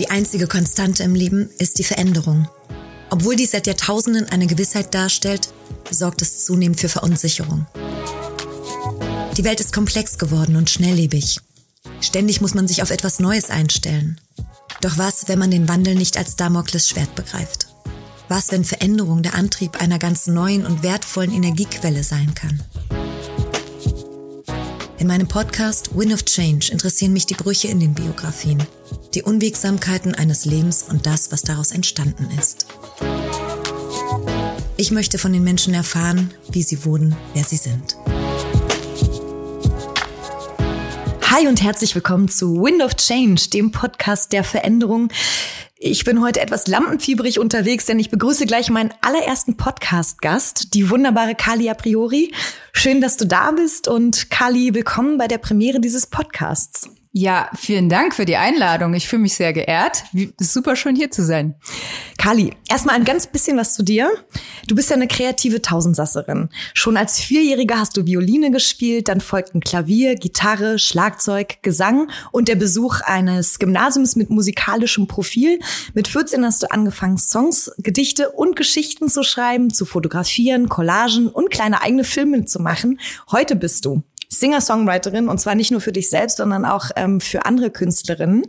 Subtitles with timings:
[0.00, 2.48] Die einzige Konstante im Leben ist die Veränderung.
[3.10, 5.52] Obwohl dies seit Jahrtausenden eine Gewissheit darstellt,
[5.90, 7.66] sorgt es zunehmend für Verunsicherung.
[9.36, 11.40] Die Welt ist komplex geworden und schnelllebig.
[12.00, 14.18] Ständig muss man sich auf etwas Neues einstellen.
[14.80, 17.66] Doch was, wenn man den Wandel nicht als Damoklesschwert begreift?
[18.28, 22.62] Was, wenn Veränderung der Antrieb einer ganz neuen und wertvollen Energiequelle sein kann?
[25.00, 28.62] In meinem Podcast Win of Change interessieren mich die Brüche in den Biografien,
[29.14, 32.66] die Unwegsamkeiten eines Lebens und das, was daraus entstanden ist.
[34.76, 37.96] Ich möchte von den Menschen erfahren, wie sie wurden, wer sie sind.
[41.22, 45.08] Hi und herzlich willkommen zu Wind of Change, dem Podcast der Veränderung.
[45.82, 51.34] Ich bin heute etwas lampenfiebrig unterwegs, denn ich begrüße gleich meinen allerersten Podcast-Gast, die wunderbare
[51.34, 52.34] Kali a priori.
[52.74, 56.90] Schön, dass du da bist und Kali, willkommen bei der Premiere dieses Podcasts.
[57.12, 58.94] Ja, vielen Dank für die Einladung.
[58.94, 60.04] Ich fühle mich sehr geehrt.
[60.14, 61.56] Ist super schön hier zu sein.
[62.18, 64.12] Kali, erstmal ein ganz bisschen was zu dir.
[64.68, 66.50] Du bist ja eine kreative Tausendsasserin.
[66.72, 72.54] Schon als Vierjährige hast du Violine gespielt, dann folgten Klavier, Gitarre, Schlagzeug, Gesang und der
[72.54, 75.58] Besuch eines Gymnasiums mit musikalischem Profil.
[75.94, 81.50] Mit 14 hast du angefangen, Songs, Gedichte und Geschichten zu schreiben, zu fotografieren, Collagen und
[81.50, 83.00] kleine eigene Filme zu machen.
[83.32, 87.44] Heute bist du Singer-Songwriterin und zwar nicht nur für dich selbst, sondern auch ähm, für
[87.44, 88.44] andere Künstlerinnen.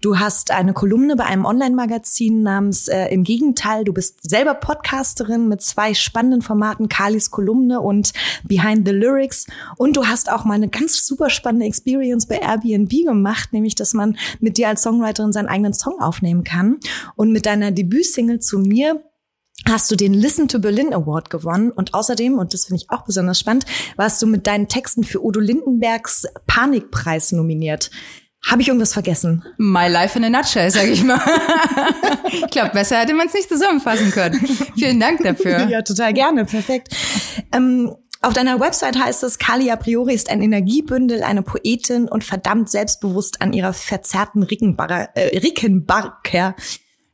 [0.00, 3.84] Du hast eine Kolumne bei einem Online-Magazin namens äh, Im Gegenteil.
[3.84, 8.12] Du bist selber Podcasterin mit zwei spannenden Formaten, Kalis Kolumne und
[8.44, 9.46] Behind the Lyrics.
[9.76, 13.92] Und du hast auch mal eine ganz super spannende Experience bei Airbnb gemacht, nämlich dass
[13.92, 16.78] man mit dir als Songwriterin seinen eigenen Song aufnehmen kann.
[17.16, 19.02] Und mit deiner Debütsingle zu mir
[19.68, 23.04] hast du den Listen to Berlin Award gewonnen und außerdem, und das finde ich auch
[23.04, 23.64] besonders spannend,
[23.96, 27.90] warst du mit deinen Texten für Udo Lindenbergs Panikpreis nominiert.
[28.46, 29.42] Habe ich irgendwas vergessen?
[29.56, 31.18] My life in a nutshell, sage ich mal.
[32.30, 34.34] ich glaube, besser hätte man es nicht zusammenfassen können.
[34.76, 35.66] Vielen Dank dafür.
[35.68, 36.44] Ja, total gerne.
[36.44, 36.94] Perfekt.
[37.52, 42.22] Ähm, auf deiner Website heißt es, Kali a priori ist ein Energiebündel, eine Poetin und
[42.22, 46.54] verdammt selbstbewusst an ihrer verzerrten Rickenbacker, äh, Rickenbacker.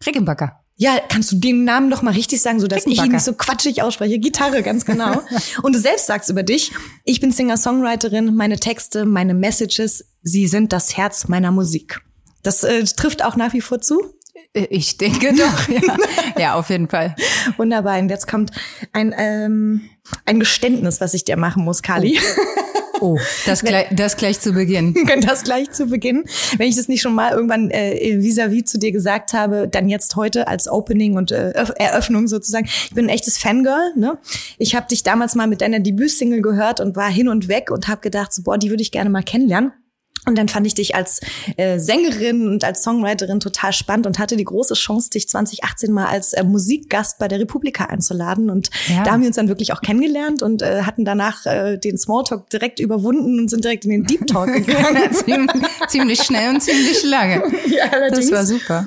[0.04, 0.59] Rickenbacker.
[0.80, 3.34] Ja, kannst du den Namen doch mal richtig sagen, so dass ich ihn nicht so
[3.34, 4.18] quatschig ausspreche?
[4.18, 5.20] Gitarre, ganz genau.
[5.62, 6.72] Und du selbst sagst über dich,
[7.04, 12.00] ich bin Singer-Songwriterin, meine Texte, meine Messages, sie sind das Herz meiner Musik.
[12.42, 14.00] Das äh, trifft auch nach wie vor zu?
[14.54, 15.96] Äh, ich denke doch, ja.
[16.38, 17.14] ja, auf jeden Fall.
[17.58, 17.98] Wunderbar.
[17.98, 18.50] Und jetzt kommt
[18.94, 19.82] ein, ähm,
[20.24, 22.18] ein Geständnis, was ich dir machen muss, Kali.
[22.18, 22.69] Oh.
[23.00, 24.94] Oh, das gleich, das gleich zu Beginn.
[25.22, 26.24] das gleich zu Beginn.
[26.56, 30.16] Wenn ich das nicht schon mal irgendwann äh, vis-à-vis zu dir gesagt habe, dann jetzt
[30.16, 32.66] heute als Opening und äh, Eröffnung sozusagen.
[32.66, 33.94] Ich bin ein echtes Fangirl.
[33.96, 34.18] Ne?
[34.58, 37.88] Ich habe dich damals mal mit deiner Debütsingle gehört und war hin und weg und
[37.88, 39.72] habe gedacht, so, boah, die würde ich gerne mal kennenlernen.
[40.26, 41.20] Und dann fand ich dich als
[41.56, 46.06] äh, Sängerin und als Songwriterin total spannend und hatte die große Chance, dich 2018 mal
[46.06, 48.50] als äh, Musikgast bei der Republika einzuladen.
[48.50, 49.02] Und ja.
[49.02, 52.50] da haben wir uns dann wirklich auch kennengelernt und äh, hatten danach äh, den Smalltalk
[52.50, 55.10] direkt überwunden und sind direkt in den Deep Talk gegangen.
[55.12, 55.50] ziemlich,
[55.88, 57.42] ziemlich schnell und ziemlich lange.
[57.70, 58.30] Ja, allerdings.
[58.30, 58.86] Das war super.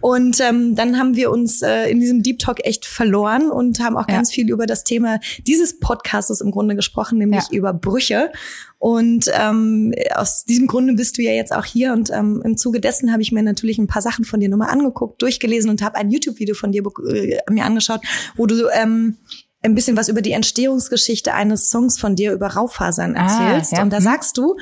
[0.00, 3.96] Und ähm, dann haben wir uns äh, in diesem Deep Talk echt verloren und haben
[3.96, 7.58] auch ganz viel über das Thema dieses Podcastes im Grunde gesprochen, nämlich ja.
[7.58, 8.30] über Brüche.
[8.78, 11.92] Und ähm, aus diesem Grunde bist du ja jetzt auch hier.
[11.92, 14.70] Und ähm, im Zuge dessen habe ich mir natürlich ein paar Sachen von dir nochmal
[14.70, 18.00] angeguckt, durchgelesen und habe ein YouTube-Video von dir äh, mir angeschaut,
[18.36, 19.16] wo du ähm,
[19.62, 23.72] ein bisschen was über die Entstehungsgeschichte eines Songs von dir über Rauffasern ah, erzählst.
[23.72, 23.82] Ah, ja.
[23.82, 24.04] Und da mhm.
[24.04, 24.56] sagst du,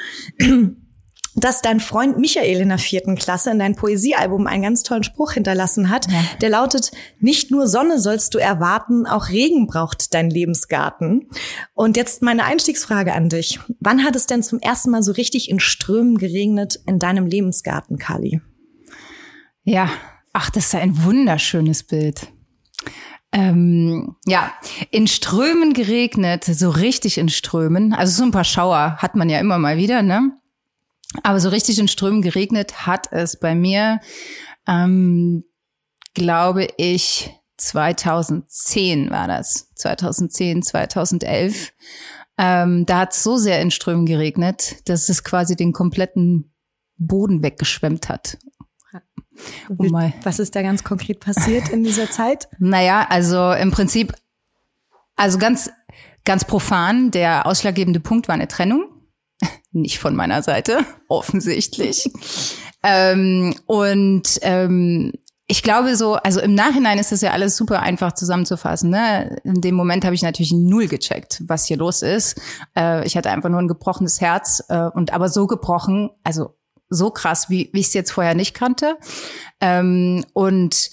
[1.37, 5.33] dass dein Freund Michael in der vierten Klasse in dein Poesiealbum einen ganz tollen Spruch
[5.33, 6.23] hinterlassen hat, ja.
[6.41, 11.29] der lautet, nicht nur Sonne sollst du erwarten, auch Regen braucht dein Lebensgarten.
[11.75, 13.61] Und jetzt meine Einstiegsfrage an dich.
[13.81, 17.99] Wann hat es denn zum ersten Mal so richtig in Strömen geregnet in deinem Lebensgarten,
[17.99, 18.41] Kali?
[19.63, 19.91] Ja,
[20.33, 22.29] ach, das ist ein wunderschönes Bild.
[23.33, 24.53] Ähm, ja,
[24.91, 27.93] in Strömen geregnet, so richtig in Strömen.
[27.93, 30.33] Also so ein paar Schauer hat man ja immer mal wieder, ne?
[31.23, 34.01] Aber so richtig in Strömen geregnet hat es bei mir,
[34.67, 35.45] ähm,
[36.15, 39.71] glaube ich, 2010 war das.
[39.75, 41.73] 2010, 2011.
[42.39, 46.53] Ähm, da hat es so sehr in Strömen geregnet, dass es quasi den kompletten
[46.99, 48.39] Boden weggeschwemmt hat.
[49.69, 50.15] Um mal.
[50.23, 52.49] Was ist da ganz konkret passiert in dieser Zeit?
[52.59, 54.15] Naja, also im Prinzip,
[55.15, 55.71] also ganz,
[56.25, 58.96] ganz profan, der ausschlaggebende Punkt war eine Trennung
[59.73, 62.11] nicht von meiner Seite, offensichtlich.
[62.83, 65.13] ähm, und ähm,
[65.49, 68.91] ich glaube so, also im Nachhinein ist das ja alles super einfach zusammenzufassen.
[68.91, 69.39] Ne?
[69.45, 72.41] In dem Moment habe ich natürlich null gecheckt, was hier los ist.
[72.77, 76.57] Äh, ich hatte einfach nur ein gebrochenes Herz äh, und aber so gebrochen, also
[76.89, 78.97] so krass, wie, wie ich es jetzt vorher nicht kannte.
[79.61, 80.91] Ähm, und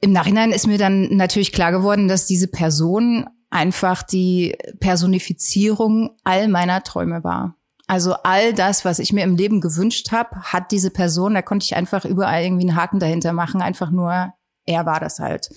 [0.00, 6.48] im Nachhinein ist mir dann natürlich klar geworden, dass diese Person einfach die Personifizierung all
[6.48, 7.54] meiner Träume war.
[7.86, 11.64] Also all das, was ich mir im Leben gewünscht habe, hat diese Person, da konnte
[11.64, 14.34] ich einfach überall irgendwie einen Haken dahinter machen, einfach nur
[14.68, 15.48] er war das halt.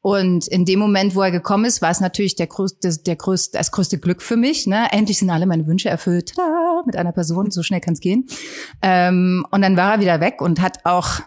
[0.00, 3.58] Und in dem Moment, wo er gekommen ist, war es natürlich der größte, der größte,
[3.58, 4.68] das größte Glück für mich.
[4.68, 4.86] Ne?
[4.92, 6.36] Endlich sind alle meine Wünsche erfüllt.
[6.36, 8.26] Tada, mit einer Person, so schnell kann es gehen.
[8.80, 11.20] Ähm, und dann war er wieder weg und hat auch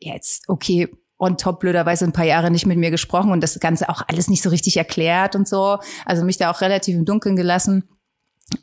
[0.00, 0.88] jetzt, okay,
[1.20, 4.28] on top blöderweise ein paar Jahre nicht mit mir gesprochen und das Ganze auch alles
[4.28, 5.78] nicht so richtig erklärt und so.
[6.06, 7.84] Also mich da auch relativ im Dunkeln gelassen.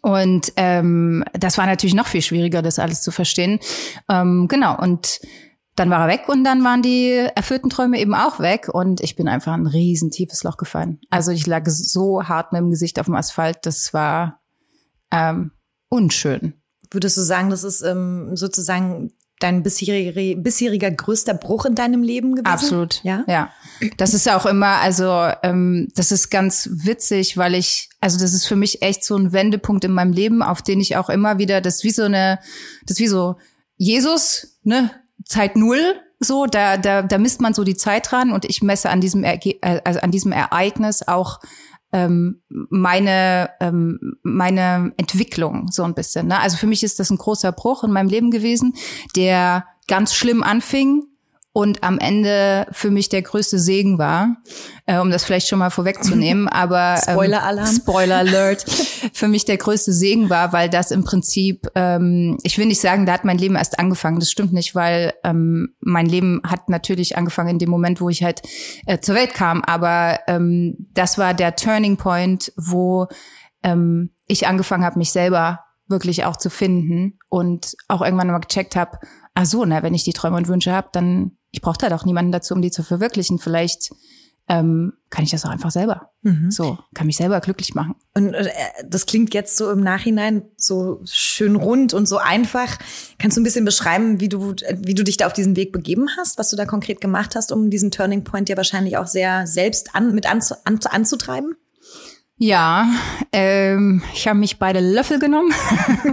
[0.01, 3.59] Und ähm, das war natürlich noch viel schwieriger, das alles zu verstehen.
[4.09, 5.21] Ähm, genau, und
[5.77, 9.15] dann war er weg und dann waren die erfüllten Träume eben auch weg und ich
[9.15, 10.99] bin einfach ein riesen tiefes Loch gefallen.
[11.11, 14.41] Also ich lag so hart mit dem Gesicht auf dem Asphalt, das war
[15.11, 15.51] ähm,
[15.87, 16.55] unschön.
[16.89, 22.35] Würdest du sagen, das ist ähm, sozusagen dein bisheriger, bisheriger größter Bruch in deinem Leben
[22.35, 22.47] gewesen?
[22.47, 23.03] Absolut.
[23.03, 23.23] Ja.
[23.27, 23.51] Ja.
[23.97, 28.45] Das ist auch immer, also ähm, das ist ganz witzig, weil ich, also das ist
[28.45, 31.61] für mich echt so ein Wendepunkt in meinem Leben, auf den ich auch immer wieder,
[31.61, 32.39] das ist wie so eine,
[32.85, 33.35] das ist wie so
[33.75, 34.91] Jesus, ne?
[35.25, 38.89] Zeit null, so, da, da, da misst man so die Zeit dran und ich messe
[38.89, 41.39] an diesem, Erge äh, also an diesem Ereignis auch
[41.93, 46.27] ähm, meine, ähm, meine Entwicklung so ein bisschen.
[46.27, 46.39] Ne?
[46.39, 48.73] Also für mich ist das ein großer Bruch in meinem Leben gewesen,
[49.15, 51.03] der ganz schlimm anfing
[51.57, 54.37] und am Ende für mich der größte Segen war,
[54.85, 56.47] äh, um das vielleicht schon mal vorwegzunehmen.
[56.49, 58.61] Aber ähm, Spoiler Alarm, Spoiler Alert,
[59.13, 63.07] für mich der größte Segen war, weil das im Prinzip, ähm, ich will nicht sagen,
[63.07, 64.19] da hat mein Leben erst angefangen.
[64.19, 68.21] Das stimmt nicht, weil ähm, mein Leben hat natürlich angefangen in dem Moment, wo ich
[68.21, 68.43] halt
[68.85, 69.63] äh, zur Welt kam.
[69.63, 73.07] Aber ähm, das war der Turning Point, wo
[73.63, 78.75] ähm, ich angefangen habe, mich selber wirklich auch zu finden und auch irgendwann mal gecheckt
[78.75, 78.99] habe,
[79.33, 82.05] ach so, na, wenn ich die Träume und Wünsche habe, dann ich brauche da doch
[82.05, 83.39] niemanden dazu, um die zu verwirklichen.
[83.39, 83.89] Vielleicht
[84.47, 86.11] ähm, kann ich das auch einfach selber.
[86.21, 86.51] Mhm.
[86.51, 87.95] So, kann mich selber glücklich machen.
[88.13, 88.47] Und äh,
[88.85, 92.77] das klingt jetzt so im Nachhinein so schön rund und so einfach.
[93.17, 96.09] Kannst du ein bisschen beschreiben, wie du, wie du dich da auf diesen Weg begeben
[96.15, 99.47] hast, was du da konkret gemacht hast, um diesen Turning Point ja wahrscheinlich auch sehr
[99.47, 101.55] selbst an, mit anzu, an, anzutreiben?
[102.35, 102.87] Ja,
[103.31, 105.51] ähm, ich habe mich beide Löffel genommen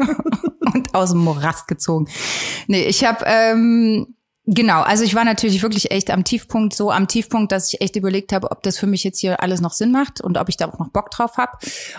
[0.74, 2.08] und aus dem Morast gezogen.
[2.66, 7.08] Nee, ich habe ähm, Genau, also ich war natürlich wirklich echt am Tiefpunkt, so am
[7.08, 9.90] Tiefpunkt, dass ich echt überlegt habe, ob das für mich jetzt hier alles noch Sinn
[9.90, 11.56] macht und ob ich da auch noch Bock drauf habe.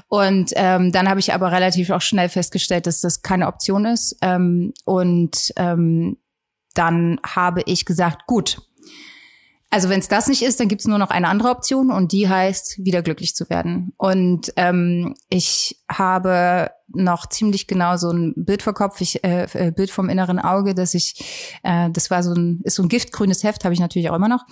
[0.09, 4.17] Und ähm, dann habe ich aber relativ auch schnell festgestellt, dass das keine Option ist.
[4.21, 6.17] Ähm, und ähm,
[6.75, 8.61] dann habe ich gesagt, gut,
[9.75, 12.13] also wenn es das nicht ist, dann gibt es nur noch eine andere Option und
[12.13, 13.91] die heißt, wieder glücklich zu werden.
[13.97, 19.71] Und ähm, ich habe noch ziemlich genau so ein Bild vor Kopf, ich, äh, äh,
[19.71, 23.43] Bild vom inneren Auge, dass ich, äh, das war so ein, ist so ein giftgrünes
[23.43, 24.45] Heft, habe ich natürlich auch immer noch.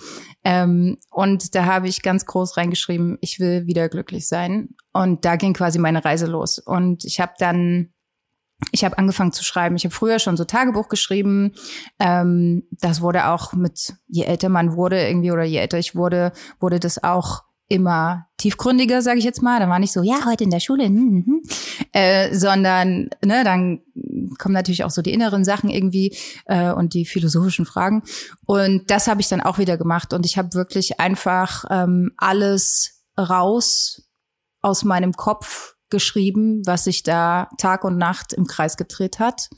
[0.44, 4.74] Ähm, und da habe ich ganz groß reingeschrieben, ich will wieder glücklich sein.
[4.92, 6.58] Und da ging quasi meine Reise los.
[6.58, 7.93] Und ich habe dann
[8.72, 9.76] ich habe angefangen zu schreiben.
[9.76, 11.52] Ich habe früher schon so Tagebuch geschrieben.
[11.98, 16.32] Ähm, das wurde auch mit, je älter man wurde irgendwie oder je älter ich wurde,
[16.60, 19.58] wurde das auch immer tiefgründiger, sage ich jetzt mal.
[19.58, 21.42] Da war nicht so, ja, heute in der Schule, hm, hm, hm.
[21.92, 23.80] Äh, sondern ne, dann
[24.38, 26.16] kommen natürlich auch so die inneren Sachen irgendwie
[26.46, 28.02] äh, und die philosophischen Fragen.
[28.44, 30.12] Und das habe ich dann auch wieder gemacht.
[30.12, 34.08] Und ich habe wirklich einfach ähm, alles raus
[34.60, 39.48] aus meinem Kopf geschrieben, was sich da Tag und Nacht im Kreis gedreht hat.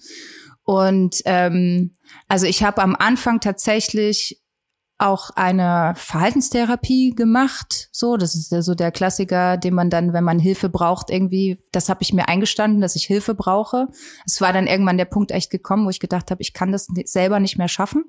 [0.64, 1.92] Und ähm,
[2.28, 4.42] also ich habe am Anfang tatsächlich
[4.98, 7.88] auch eine Verhaltenstherapie gemacht.
[7.92, 11.58] So, das ist ja so der Klassiker, den man dann, wenn man Hilfe braucht, irgendwie,
[11.70, 13.88] das habe ich mir eingestanden, dass ich Hilfe brauche.
[14.24, 16.88] Es war dann irgendwann der Punkt echt gekommen, wo ich gedacht habe, ich kann das
[17.04, 18.04] selber nicht mehr schaffen.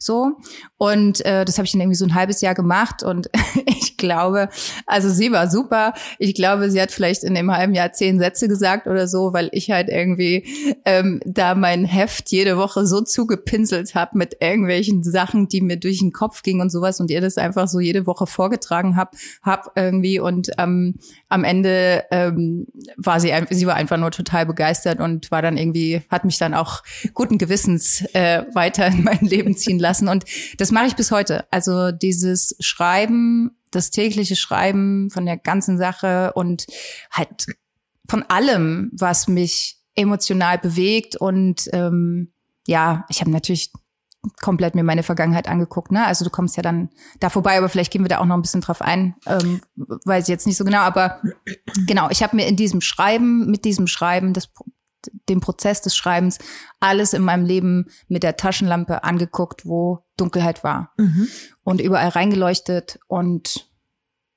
[0.00, 0.32] So.
[0.78, 3.30] Und äh, das habe ich dann irgendwie so ein halbes Jahr gemacht und
[3.66, 4.48] ich glaube,
[4.86, 5.94] also sie war super.
[6.18, 9.48] Ich glaube, sie hat vielleicht in dem halben Jahr zehn Sätze gesagt oder so, weil
[9.52, 15.46] ich halt irgendwie ähm, da mein Heft jede Woche so zugepinselt habe mit irgendwelchen Sachen,
[15.46, 18.06] die mir durch den Kopf Kopf ging und sowas und ihr das einfach so jede
[18.06, 20.94] Woche vorgetragen hab, hab irgendwie und ähm,
[21.28, 26.00] am Ende ähm, war sie, sie war einfach nur total begeistert und war dann irgendwie,
[26.08, 30.24] hat mich dann auch guten Gewissens äh, weiter in mein Leben ziehen lassen und
[30.56, 31.44] das mache ich bis heute.
[31.50, 36.64] Also dieses Schreiben, das tägliche Schreiben von der ganzen Sache und
[37.10, 37.46] halt
[38.08, 42.32] von allem, was mich emotional bewegt und ähm,
[42.66, 43.70] ja, ich habe natürlich
[44.40, 45.90] komplett mir meine Vergangenheit angeguckt.
[45.90, 46.06] Ne?
[46.06, 48.42] Also du kommst ja dann da vorbei, aber vielleicht gehen wir da auch noch ein
[48.42, 50.78] bisschen drauf ein, ähm, weiß ich jetzt nicht so genau.
[50.78, 51.20] Aber
[51.86, 54.48] genau, ich habe mir in diesem Schreiben, mit diesem Schreiben das
[55.28, 56.38] dem Prozess des Schreibens
[56.78, 61.26] alles in meinem Leben mit der Taschenlampe angeguckt, wo Dunkelheit war mhm.
[61.64, 63.71] und überall reingeleuchtet und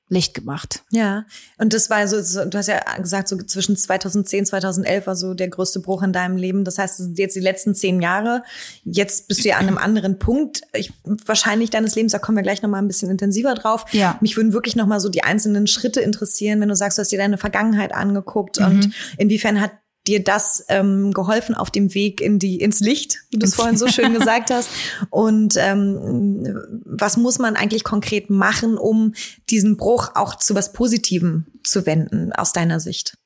[0.08, 0.84] Licht gemacht.
[0.92, 1.26] Ja,
[1.58, 5.48] und das war so, du hast ja gesagt, so zwischen 2010, 2011 war so der
[5.48, 6.64] größte Bruch in deinem Leben.
[6.64, 8.44] Das heißt, das sind jetzt die letzten zehn Jahre.
[8.84, 12.44] Jetzt bist du ja an einem anderen Punkt, ich, wahrscheinlich deines Lebens, da kommen wir
[12.44, 13.86] gleich nochmal ein bisschen intensiver drauf.
[13.94, 14.18] Ja.
[14.22, 17.18] Mich würden wirklich nochmal so die einzelnen Schritte interessieren, wenn du sagst, du hast dir
[17.18, 18.66] deine Vergangenheit angeguckt mhm.
[18.66, 19.72] und inwiefern hat
[20.08, 23.78] dir das ähm, geholfen auf dem Weg in die ins Licht, wie du es vorhin
[23.78, 24.70] so schön gesagt hast.
[25.10, 29.14] Und ähm, was muss man eigentlich konkret machen, um
[29.50, 33.18] diesen Bruch auch zu was Positivem zu wenden aus deiner Sicht?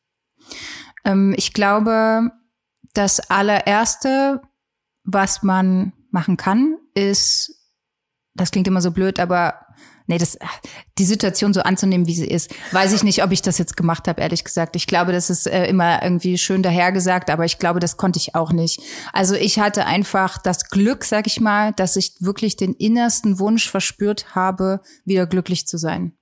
[1.03, 2.31] Ähm, ich glaube,
[2.93, 4.41] das allererste,
[5.03, 7.55] was man machen kann, ist,
[8.33, 9.65] das klingt immer so blöd, aber
[10.09, 10.37] nee, das,
[10.97, 14.07] die Situation so anzunehmen, wie sie ist, weiß ich nicht, ob ich das jetzt gemacht
[14.07, 14.75] habe, ehrlich gesagt.
[14.75, 18.35] Ich glaube, das ist äh, immer irgendwie schön dahergesagt, aber ich glaube, das konnte ich
[18.35, 18.81] auch nicht.
[19.13, 23.69] Also ich hatte einfach das Glück, sag ich mal, dass ich wirklich den innersten Wunsch
[23.69, 26.13] verspürt habe, wieder glücklich zu sein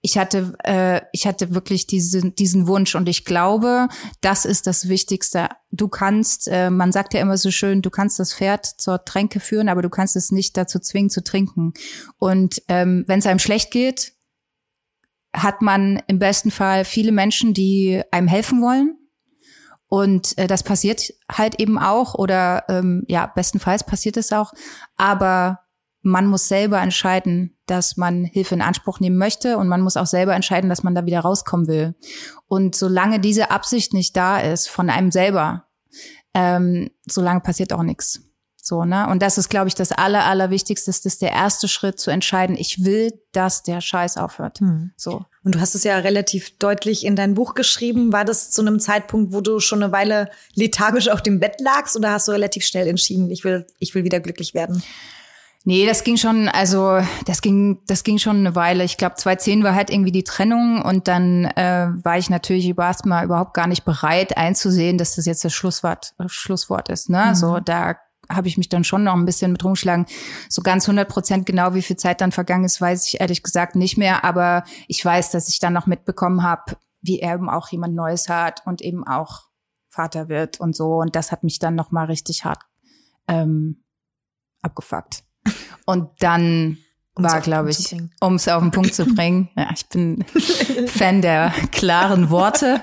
[0.00, 3.88] ich hatte, äh, ich hatte wirklich diesen, diesen Wunsch und ich glaube,
[4.20, 5.48] das ist das Wichtigste.
[5.72, 9.40] Du kannst, äh, man sagt ja immer so schön, du kannst das Pferd zur Tränke
[9.40, 11.72] führen, aber du kannst es nicht dazu zwingen zu trinken.
[12.18, 14.12] Und ähm, wenn es einem schlecht geht,
[15.34, 18.96] hat man im besten Fall viele Menschen, die einem helfen wollen.
[19.88, 24.52] Und äh, das passiert halt eben auch oder ähm, ja, bestenfalls passiert es auch.
[24.96, 25.60] Aber
[26.02, 30.06] man muss selber entscheiden, dass man Hilfe in Anspruch nehmen möchte und man muss auch
[30.06, 31.94] selber entscheiden, dass man da wieder rauskommen will.
[32.46, 35.66] Und solange diese Absicht nicht da ist von einem selber,
[36.34, 38.22] ähm, solange passiert auch nichts.
[38.68, 39.08] So, ne?
[39.08, 40.90] Und das ist, glaube ich, das Aller, Allerwichtigste.
[40.90, 44.60] Das ist der erste Schritt zu entscheiden, ich will, dass der Scheiß aufhört.
[44.60, 44.92] Hm.
[44.94, 45.24] So.
[45.42, 48.12] Und du hast es ja relativ deutlich in dein Buch geschrieben.
[48.12, 51.96] War das zu einem Zeitpunkt, wo du schon eine Weile lethargisch auf dem Bett lagst
[51.96, 54.82] oder hast du relativ schnell entschieden, ich will, ich will wieder glücklich werden?
[55.64, 58.84] Nee, das ging schon, also das ging, das ging schon eine Weile.
[58.84, 63.24] Ich glaube, 2010 war halt irgendwie die Trennung und dann äh, war ich natürlich erstmal
[63.24, 67.10] überhaupt gar nicht bereit einzusehen, dass das jetzt das Schlusswort, Schlusswort ist.
[67.10, 67.26] Ne?
[67.30, 67.34] Mhm.
[67.34, 67.96] So, da
[68.30, 70.06] habe ich mich dann schon noch ein bisschen mit rumschlagen.
[70.48, 73.74] So ganz 100 Prozent genau, wie viel Zeit dann vergangen ist, weiß ich ehrlich gesagt
[73.74, 74.24] nicht mehr.
[74.24, 78.28] Aber ich weiß, dass ich dann noch mitbekommen habe, wie er eben auch jemand Neues
[78.28, 79.48] hat und eben auch
[79.88, 80.96] Vater wird und so.
[80.96, 82.62] Und das hat mich dann noch mal richtig hart
[83.26, 83.82] ähm,
[84.62, 85.24] abgefuckt.
[85.88, 86.76] Und dann
[87.14, 89.48] um's war, glaube ich, um es auf den Punkt zu bringen.
[89.56, 90.22] Ja, ich bin
[90.86, 92.82] Fan der klaren Worte.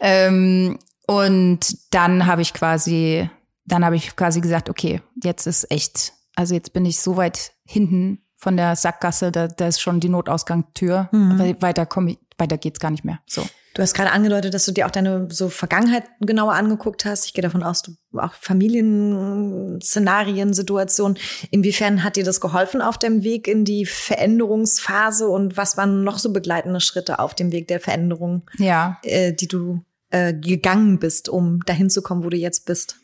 [0.00, 3.28] Ähm, und dann habe ich quasi,
[3.66, 7.52] dann habe ich quasi gesagt, okay, jetzt ist echt, also jetzt bin ich so weit
[7.66, 11.10] hinten von der Sackgasse, da, da ist schon die Notausgangstür.
[11.12, 11.60] Mhm.
[11.60, 13.20] Weiter komme ich, weiter geht's gar nicht mehr.
[13.26, 13.46] So.
[13.76, 17.26] Du hast gerade angedeutet, dass du dir auch deine so Vergangenheit genauer angeguckt hast.
[17.26, 21.18] Ich gehe davon aus, du auch Familienszenarien, Situationen.
[21.50, 26.18] Inwiefern hat dir das geholfen auf dem Weg in die Veränderungsphase und was waren noch
[26.18, 28.96] so begleitende Schritte auf dem Weg der Veränderung, ja.
[29.02, 32.96] äh, die du äh, gegangen bist, um dahin zu kommen, wo du jetzt bist?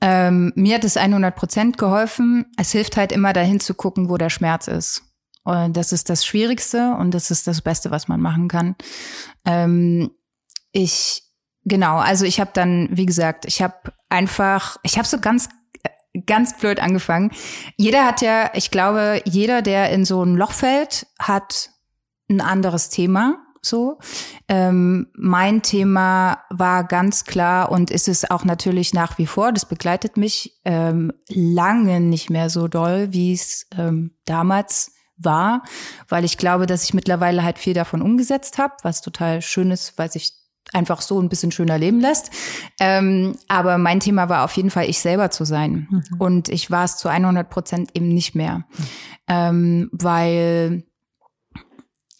[0.00, 2.46] Ähm, mir hat es 100 Prozent geholfen.
[2.56, 5.02] Es hilft halt immer dahin zu gucken, wo der Schmerz ist.
[5.44, 8.76] Und das ist das Schwierigste und das ist das Beste, was man machen kann.
[9.44, 10.10] Ähm,
[10.72, 11.22] ich,
[11.64, 15.48] genau, also ich habe dann, wie gesagt, ich habe einfach, ich habe so ganz
[16.26, 17.30] ganz blöd angefangen.
[17.76, 21.70] Jeder hat ja, ich glaube, jeder, der in so ein Loch fällt, hat
[22.28, 23.44] ein anderes Thema.
[23.60, 23.98] So,
[24.46, 29.52] ähm, mein Thema war ganz klar und ist es auch natürlich nach wie vor.
[29.52, 35.62] Das begleitet mich ähm, lange nicht mehr so doll, wie es ähm, damals war,
[36.08, 39.98] weil ich glaube, dass ich mittlerweile halt viel davon umgesetzt habe, was total schön ist,
[39.98, 40.32] weil sich
[40.72, 42.30] einfach so ein bisschen schöner leben lässt.
[42.80, 45.88] Ähm, aber mein Thema war auf jeden Fall, ich selber zu sein.
[45.90, 46.02] Mhm.
[46.18, 48.84] Und ich war es zu 100 Prozent eben nicht mehr, mhm.
[49.28, 50.84] ähm, weil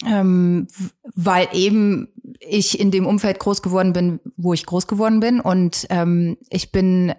[0.05, 0.67] ähm,
[1.13, 2.07] weil eben
[2.39, 5.41] ich in dem Umfeld groß geworden bin, wo ich groß geworden bin.
[5.41, 7.13] Und ähm, ich bin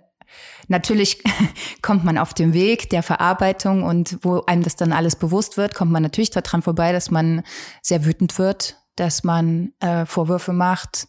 [0.70, 1.20] Natürlich
[1.82, 5.74] kommt man auf dem Weg der Verarbeitung und wo einem das dann alles bewusst wird,
[5.74, 7.42] kommt man natürlich daran vorbei, dass man
[7.82, 11.08] sehr wütend wird, dass man äh, Vorwürfe macht,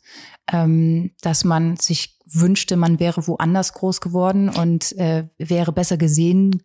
[0.52, 6.64] ähm, dass man sich wünschte, man wäre woanders groß geworden und äh, wäre besser gesehen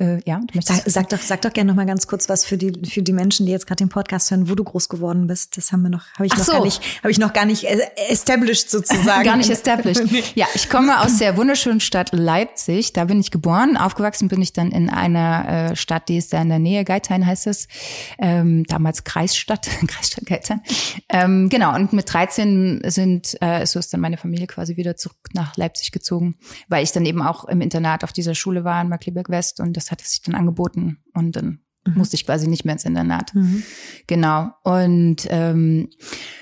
[0.00, 2.58] äh, ja, du sag, sag doch, sag doch gerne noch mal ganz kurz was für
[2.58, 5.56] die für die Menschen, die jetzt gerade den Podcast hören, wo du groß geworden bist.
[5.56, 6.52] Das haben wir noch, habe ich Ach noch so.
[6.52, 9.24] gar nicht, habe ich noch gar nicht äh, established sozusagen.
[9.24, 10.02] gar nicht established.
[10.34, 12.92] Ja, ich komme aus der wunderschönen Stadt Leipzig.
[12.92, 13.76] Da bin ich geboren.
[13.76, 16.84] Aufgewachsen bin ich dann in einer äh, Stadt, die ist da in der Nähe.
[16.84, 17.68] Geithain heißt es.
[18.18, 20.60] Ähm, damals Kreisstadt, Kreisstadt Geithain.
[21.08, 21.74] Ähm, genau.
[21.74, 25.92] Und mit 13 sind äh, so ist dann meine Familie quasi wieder zurück nach Leipzig
[25.92, 26.36] gezogen,
[26.68, 29.76] weil ich dann eben auch im Internat auf dieser Schule war in Markleberg West und
[29.76, 31.94] das hat es sich dann angeboten und dann mhm.
[31.94, 33.34] musste ich quasi nicht mehr ins Internat.
[33.34, 33.62] Mhm.
[34.06, 34.50] Genau.
[34.62, 35.90] Und ähm,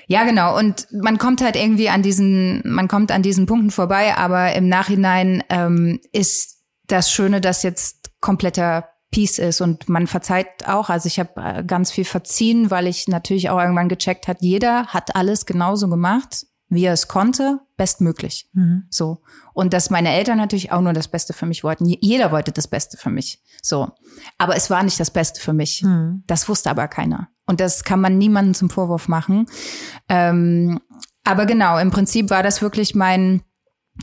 [0.07, 0.59] ja, genau.
[0.59, 4.69] Und man kommt halt irgendwie an diesen, man kommt an diesen Punkten vorbei, aber im
[4.69, 10.89] Nachhinein ähm, ist das Schöne, dass jetzt kompletter Peace ist und man verzeiht auch.
[10.89, 14.87] Also ich habe äh, ganz viel verziehen, weil ich natürlich auch irgendwann gecheckt hat, jeder
[14.87, 18.49] hat alles genauso gemacht wie er es konnte, bestmöglich.
[18.55, 18.85] Mhm.
[18.89, 19.23] So.
[19.53, 21.85] Und dass meine Eltern natürlich auch nur das Beste für mich wollten.
[21.87, 23.43] Jeder wollte das Beste für mich.
[23.61, 23.91] So.
[24.39, 25.83] Aber es war nicht das Beste für mich.
[25.83, 26.25] Mhm.
[26.27, 27.29] Das wusste aber keiner.
[27.47, 29.47] Und das kann man niemandem zum Vorwurf machen.
[30.09, 30.81] Ähm,
[31.25, 33.43] aber genau, im Prinzip war das wirklich mein,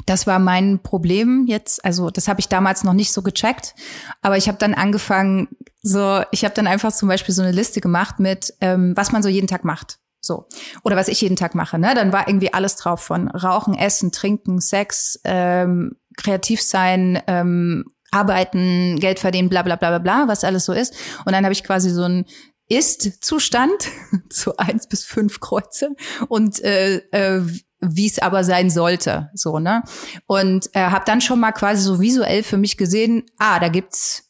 [0.05, 1.83] das war mein Problem jetzt.
[1.83, 3.73] Also das habe ich damals noch nicht so gecheckt.
[4.21, 5.47] Aber ich habe dann angefangen,
[5.81, 9.23] so, ich habe dann einfach zum Beispiel so eine Liste gemacht mit, ähm, was man
[9.23, 9.97] so jeden Tag macht.
[10.21, 10.47] So.
[10.83, 11.93] Oder was ich jeden Tag mache, ne?
[11.95, 18.97] Dann war irgendwie alles drauf von Rauchen, Essen, Trinken, Sex, ähm, kreativ sein, ähm, arbeiten,
[18.99, 20.93] Geld verdienen, bla bla bla bla bla, was alles so ist.
[21.25, 22.25] Und dann habe ich quasi so ein
[22.67, 23.89] Ist-Zustand,
[24.29, 25.91] so eins bis fünf Kreuze
[26.27, 27.41] und äh, äh,
[27.81, 29.83] wie es aber sein sollte, so ne.
[30.27, 34.29] Und äh, habe dann schon mal quasi so visuell für mich gesehen, ah, da gibt's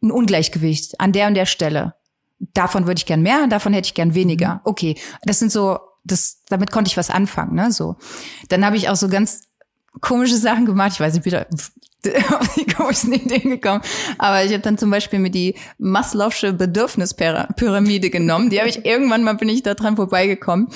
[0.00, 1.97] ein Ungleichgewicht an der und der Stelle
[2.38, 4.54] davon würde ich gern mehr, davon hätte ich gern weniger.
[4.54, 4.60] Mhm.
[4.64, 7.96] Okay, das sind so, das, damit konnte ich was anfangen, ne, so.
[8.48, 9.42] Dann habe ich auch so ganz
[10.00, 10.92] komische Sachen gemacht.
[10.92, 11.72] Ich weiß nicht, wieder auf
[12.56, 13.82] die komischen Ideen gekommen.
[14.18, 18.50] Aber ich habe dann zum Beispiel mir die Maslow'sche Bedürfnispyramide genommen.
[18.50, 20.68] Die habe ich irgendwann mal bin ich da dran vorbeigekommen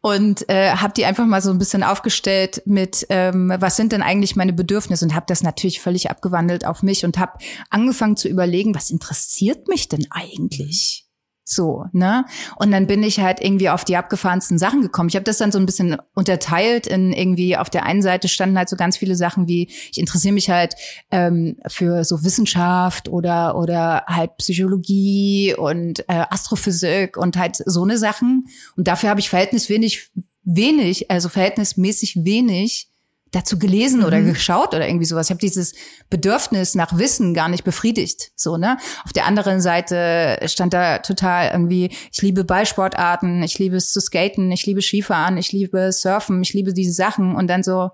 [0.00, 4.02] und äh, habe die einfach mal so ein bisschen aufgestellt mit, ähm, was sind denn
[4.02, 7.32] eigentlich meine Bedürfnisse und habe das natürlich völlig abgewandelt auf mich und habe
[7.70, 11.07] angefangen zu überlegen, was interessiert mich denn eigentlich?
[11.50, 12.26] So, ne?
[12.56, 15.08] Und dann bin ich halt irgendwie auf die abgefahrensten Sachen gekommen.
[15.08, 18.58] Ich habe das dann so ein bisschen unterteilt in irgendwie auf der einen Seite standen
[18.58, 20.74] halt so ganz viele Sachen wie ich interessiere mich halt
[21.10, 27.96] ähm, für so Wissenschaft oder oder halt Psychologie und äh, Astrophysik und halt so eine
[27.96, 28.44] Sachen.
[28.76, 30.10] Und dafür habe ich verhältnismäßig
[30.44, 32.90] wenig, also verhältnismäßig wenig
[33.32, 34.32] dazu gelesen oder mhm.
[34.32, 35.26] geschaut oder irgendwie sowas.
[35.26, 35.74] Ich habe dieses
[36.10, 38.32] Bedürfnis nach Wissen gar nicht befriedigt.
[38.36, 38.78] So, ne?
[39.04, 44.00] Auf der anderen Seite stand da total irgendwie, ich liebe Ballsportarten, ich liebe es zu
[44.00, 47.90] skaten, ich liebe Skifahren, ich liebe Surfen, ich liebe diese Sachen und dann so,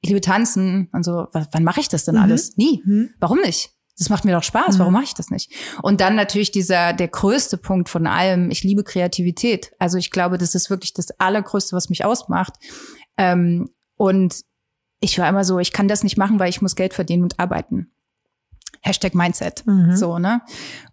[0.00, 2.22] ich liebe tanzen und so, wann mache ich das denn mhm.
[2.22, 2.56] alles?
[2.56, 2.82] Nie.
[2.84, 3.10] Mhm.
[3.20, 3.70] Warum nicht?
[3.98, 4.98] Das macht mir doch Spaß, warum mhm.
[4.98, 5.52] mache ich das nicht?
[5.82, 9.72] Und dann natürlich dieser, der größte Punkt von allem, ich liebe Kreativität.
[9.78, 12.54] Also ich glaube, das ist wirklich das Allergrößte, was mich ausmacht.
[13.16, 14.42] Ähm, und
[15.02, 17.38] ich war immer so, ich kann das nicht machen, weil ich muss Geld verdienen und
[17.38, 17.90] arbeiten.
[18.80, 19.66] Hashtag Mindset.
[19.66, 19.96] Mhm.
[19.96, 20.42] So, ne?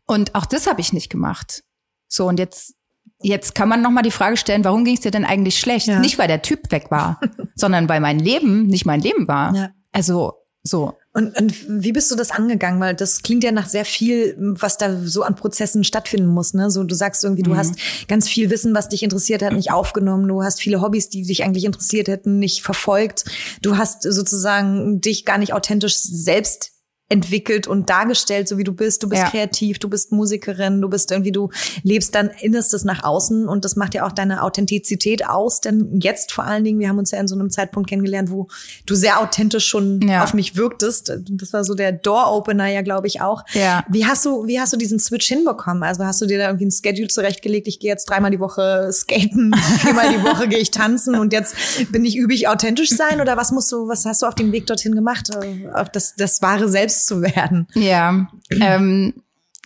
[0.05, 1.63] Und auch das habe ich nicht gemacht.
[2.07, 2.75] So, und jetzt,
[3.21, 5.87] jetzt kann man nochmal die Frage stellen, warum ging es dir denn eigentlich schlecht?
[5.87, 5.99] Ja.
[5.99, 7.19] Nicht, weil der Typ weg war,
[7.55, 9.55] sondern weil mein Leben nicht mein Leben war.
[9.55, 9.69] Ja.
[9.91, 10.97] Also, so.
[11.11, 12.79] Und, und wie bist du das angegangen?
[12.79, 16.53] Weil das klingt ja nach sehr viel, was da so an Prozessen stattfinden muss.
[16.53, 16.69] Ne?
[16.69, 17.57] So, du sagst irgendwie, du mhm.
[17.57, 17.75] hast
[18.07, 20.27] ganz viel Wissen, was dich interessiert hat, nicht aufgenommen.
[20.27, 23.25] Du hast viele Hobbys, die dich eigentlich interessiert hätten, nicht verfolgt.
[23.63, 26.78] Du hast sozusagen dich gar nicht authentisch selbst
[27.09, 29.01] entwickelt und dargestellt, so wie du bist.
[29.01, 29.29] Du bist ja.
[29.29, 31.49] kreativ, du bist Musikerin, du bist irgendwie, du
[31.81, 35.59] lebst dann innerstes nach außen und das macht ja auch deine Authentizität aus.
[35.59, 38.47] Denn jetzt vor allen Dingen, wir haben uns ja in so einem Zeitpunkt kennengelernt, wo
[38.85, 40.23] du sehr authentisch schon ja.
[40.23, 41.11] auf mich wirktest.
[41.31, 43.43] Das war so der Door-Opener ja, glaube ich, auch.
[43.53, 43.83] Ja.
[43.89, 45.81] Wie hast du, wie hast du diesen Switch hinbekommen?
[45.81, 47.67] Also hast du dir da irgendwie ein Schedule zurechtgelegt?
[47.67, 51.55] Ich gehe jetzt dreimal die Woche skaten, viermal die Woche gehe ich tanzen und jetzt
[51.91, 54.67] bin ich übig authentisch sein oder was musst du, was hast du auf dem Weg
[54.67, 55.31] dorthin gemacht?
[55.73, 57.67] Auf das, das wahre Selbst zu werden.
[57.73, 59.13] Ja, ähm,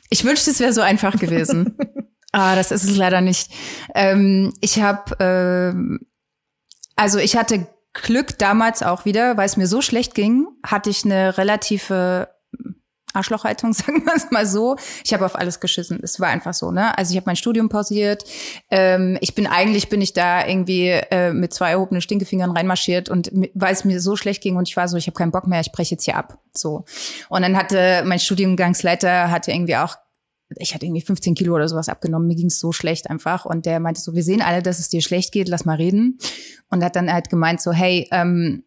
[0.09, 1.77] ich wünschte, es wäre so einfach gewesen.
[2.31, 3.51] ah, das ist es leider nicht.
[3.95, 5.97] Ähm, ich habe, äh,
[6.95, 11.05] also ich hatte Glück damals auch wieder, weil es mir so schlecht ging, hatte ich
[11.05, 12.27] eine relative
[13.13, 14.75] Arschlochhaltung, sagen wir es mal so.
[15.03, 15.99] Ich habe auf alles geschissen.
[16.03, 16.97] Es war einfach so, ne?
[16.97, 18.23] Also ich habe mein Studium pausiert.
[18.69, 23.31] Ähm, ich bin eigentlich bin ich da irgendwie äh, mit zwei erhobenen Stinkefingern reinmarschiert und
[23.53, 25.61] weil es mir so schlecht ging und ich war so, ich habe keinen Bock mehr,
[25.61, 26.39] ich breche jetzt hier ab.
[26.53, 26.85] So.
[27.29, 29.95] Und dann hatte mein Studiengangsleiter hatte irgendwie auch
[30.57, 33.45] ich hatte irgendwie 15 Kilo oder sowas abgenommen, mir ging es so schlecht einfach.
[33.45, 36.19] Und der meinte so, wir sehen alle, dass es dir schlecht geht, lass mal reden.
[36.69, 38.63] Und hat dann halt gemeint so, hey, ähm,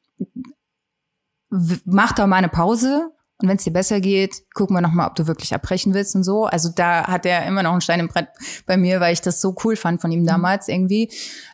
[1.85, 5.15] mach doch mal eine Pause Und wenn es dir besser geht, gucken wir nochmal, ob
[5.15, 6.47] du wirklich abbrechen willst und so.
[6.47, 8.29] Also da hat er immer noch einen Stein im Brett
[8.65, 10.27] bei mir, weil ich das so cool fand von ihm mhm.
[10.27, 11.13] damals irgendwie.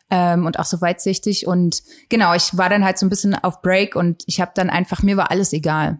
[0.09, 1.45] Ähm, und auch so weitsichtig.
[1.45, 4.69] Und genau, ich war dann halt so ein bisschen auf Break und ich habe dann
[4.69, 5.99] einfach, mir war alles egal.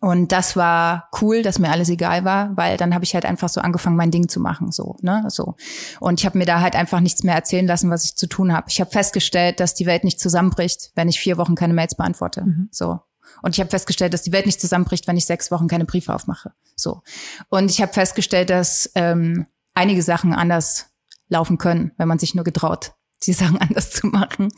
[0.00, 3.50] Und das war cool, dass mir alles egal war, weil dann habe ich halt einfach
[3.50, 5.56] so angefangen, mein Ding zu machen, so, ne, so.
[6.00, 8.52] Und ich habe mir da halt einfach nichts mehr erzählen lassen, was ich zu tun
[8.54, 8.66] habe.
[8.70, 12.44] Ich habe festgestellt, dass die Welt nicht zusammenbricht, wenn ich vier Wochen keine Mails beantworte,
[12.44, 12.68] mhm.
[12.70, 13.00] so.
[13.42, 16.14] Und ich habe festgestellt, dass die Welt nicht zusammenbricht, wenn ich sechs Wochen keine Briefe
[16.14, 17.02] aufmache, so.
[17.48, 20.86] Und ich habe festgestellt, dass ähm, einige Sachen anders
[21.28, 22.94] laufen können, wenn man sich nur getraut
[23.26, 24.48] die Sachen anders zu machen.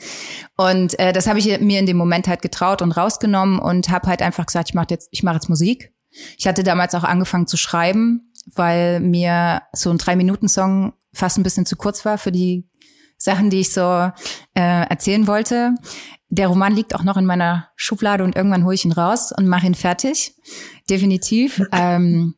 [0.57, 4.09] Und äh, das habe ich mir in dem Moment halt getraut und rausgenommen und habe
[4.09, 5.93] halt einfach gesagt, ich mache jetzt, ich mache jetzt Musik.
[6.39, 11.67] Ich hatte damals auch angefangen zu schreiben, weil mir so ein Drei-Minuten-Song fast ein bisschen
[11.67, 12.69] zu kurz war für die
[13.19, 14.11] Sachen, die ich so äh,
[14.89, 15.75] erzählen wollte.
[16.29, 19.47] Der Roman liegt auch noch in meiner Schublade und irgendwann hole ich ihn raus und
[19.47, 20.35] mache ihn fertig.
[20.91, 21.63] Definitiv.
[21.73, 22.35] ähm,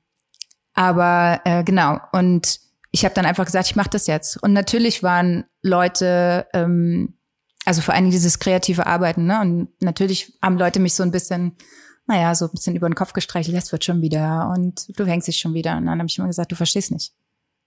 [0.75, 1.99] aber äh, genau.
[2.13, 4.43] Und ich habe dann einfach gesagt, ich mache das jetzt.
[4.43, 7.19] Und natürlich waren Leute, ähm,
[7.65, 9.41] also vor allem dieses kreative Arbeiten, ne?
[9.41, 11.57] Und natürlich haben Leute mich so ein bisschen,
[12.07, 15.29] naja, so ein bisschen über den Kopf gestreichelt, das wird schon wieder und du hängst
[15.29, 15.77] dich schon wieder.
[15.77, 17.13] Und dann habe ich immer gesagt, du verstehst nicht.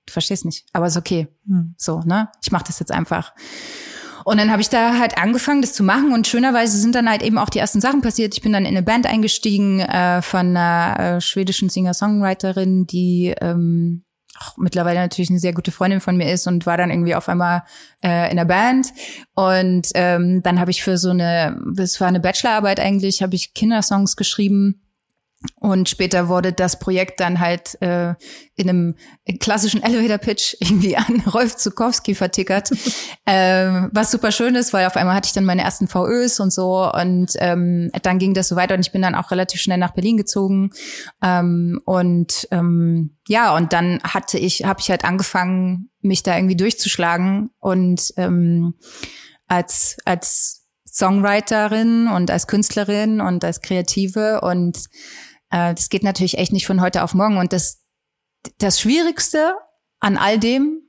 [0.08, 0.66] Du verstehst nicht.
[0.74, 1.28] Aber ist okay.
[1.48, 1.76] Hm.
[1.78, 2.30] So, ne?
[2.42, 3.34] Ich mache das jetzt einfach.
[4.24, 6.14] Und dann habe ich da halt angefangen, das zu machen.
[6.14, 8.34] Und schönerweise sind dann halt eben auch die ersten Sachen passiert.
[8.34, 14.04] Ich bin dann in eine Band eingestiegen äh, von einer äh, schwedischen Singer-Songwriterin, die ähm,
[14.40, 17.30] auch mittlerweile natürlich eine sehr gute Freundin von mir ist und war dann irgendwie auf
[17.30, 17.64] einmal
[18.04, 18.88] äh, in der Band.
[19.36, 23.54] Und ähm, dann habe ich für so eine, das war eine Bachelorarbeit eigentlich, habe ich
[23.54, 24.81] Kindersongs geschrieben
[25.60, 28.13] und später wurde das Projekt dann halt äh,
[28.56, 28.95] in einem
[29.39, 32.71] klassischen Elevator-Pitch irgendwie an Rolf Zukowski vertickert,
[33.25, 36.54] ähm, was super schön ist, weil auf einmal hatte ich dann meine ersten VÖs und
[36.54, 36.91] so.
[36.91, 39.93] Und ähm, dann ging das so weiter und ich bin dann auch relativ schnell nach
[39.93, 40.71] Berlin gezogen.
[41.23, 46.58] Ähm, und ähm, ja und dann hatte ich, habe ich halt angefangen, mich da irgendwie
[46.58, 47.49] durchzuschlagen.
[47.60, 48.75] Und ähm,
[49.47, 54.41] als als Songwriterin und als Künstlerin und als Kreative.
[54.41, 54.77] Und
[55.52, 57.38] äh, das geht natürlich echt nicht von heute auf morgen.
[57.38, 57.86] Und das,
[58.58, 59.54] das Schwierigste
[60.00, 60.82] an all dem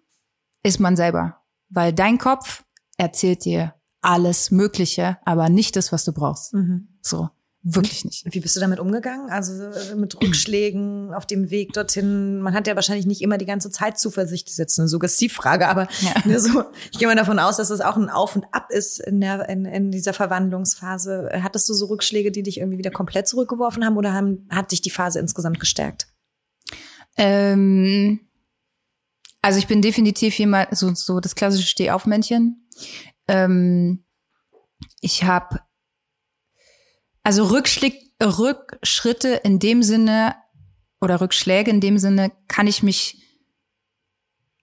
[0.62, 1.42] ist man selber.
[1.68, 2.64] Weil dein Kopf
[2.96, 6.54] erzählt dir alles Mögliche, aber nicht das, was du brauchst.
[6.54, 6.98] Mhm.
[7.02, 7.28] So.
[7.64, 8.24] Wirklich nicht.
[8.28, 9.30] Wie bist du damit umgegangen?
[9.30, 12.40] Also äh, mit Rückschlägen auf dem Weg dorthin.
[12.40, 14.48] Man hat ja wahrscheinlich nicht immer die ganze Zeit Zuversicht.
[14.48, 16.14] Das ist jetzt eine Suggestivfrage, aber ja.
[16.24, 18.98] ne, so, ich gehe mal davon aus, dass es auch ein Auf und Ab ist
[18.98, 21.30] in, der, in, in dieser Verwandlungsphase.
[21.40, 24.80] Hattest du so Rückschläge, die dich irgendwie wieder komplett zurückgeworfen haben oder haben, hat dich
[24.80, 26.08] die Phase insgesamt gestärkt?
[27.16, 28.20] Ähm,
[29.40, 32.68] also ich bin definitiv jemand, so, so das klassische Stehaufmännchen.
[33.28, 34.04] Ähm,
[35.00, 35.60] ich habe
[37.22, 40.34] also Rückschläge, Rückschritte in dem Sinne
[41.00, 43.18] oder Rückschläge in dem Sinne kann ich mich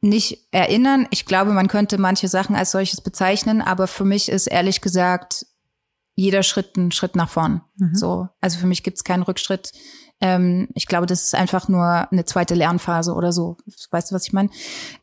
[0.02, 1.08] nicht erinnern.
[1.12, 5.46] Ich glaube, man könnte manche Sachen als solches bezeichnen, aber für mich ist ehrlich gesagt
[6.16, 7.62] jeder Schritt ein Schritt nach vorn.
[7.78, 7.96] Mhm.
[7.96, 9.72] So, also für mich gibt es keinen Rückschritt.
[10.22, 13.58] Ähm, ich glaube, das ist einfach nur eine zweite Lernphase oder so.
[13.92, 14.50] Weißt du, was ich meine?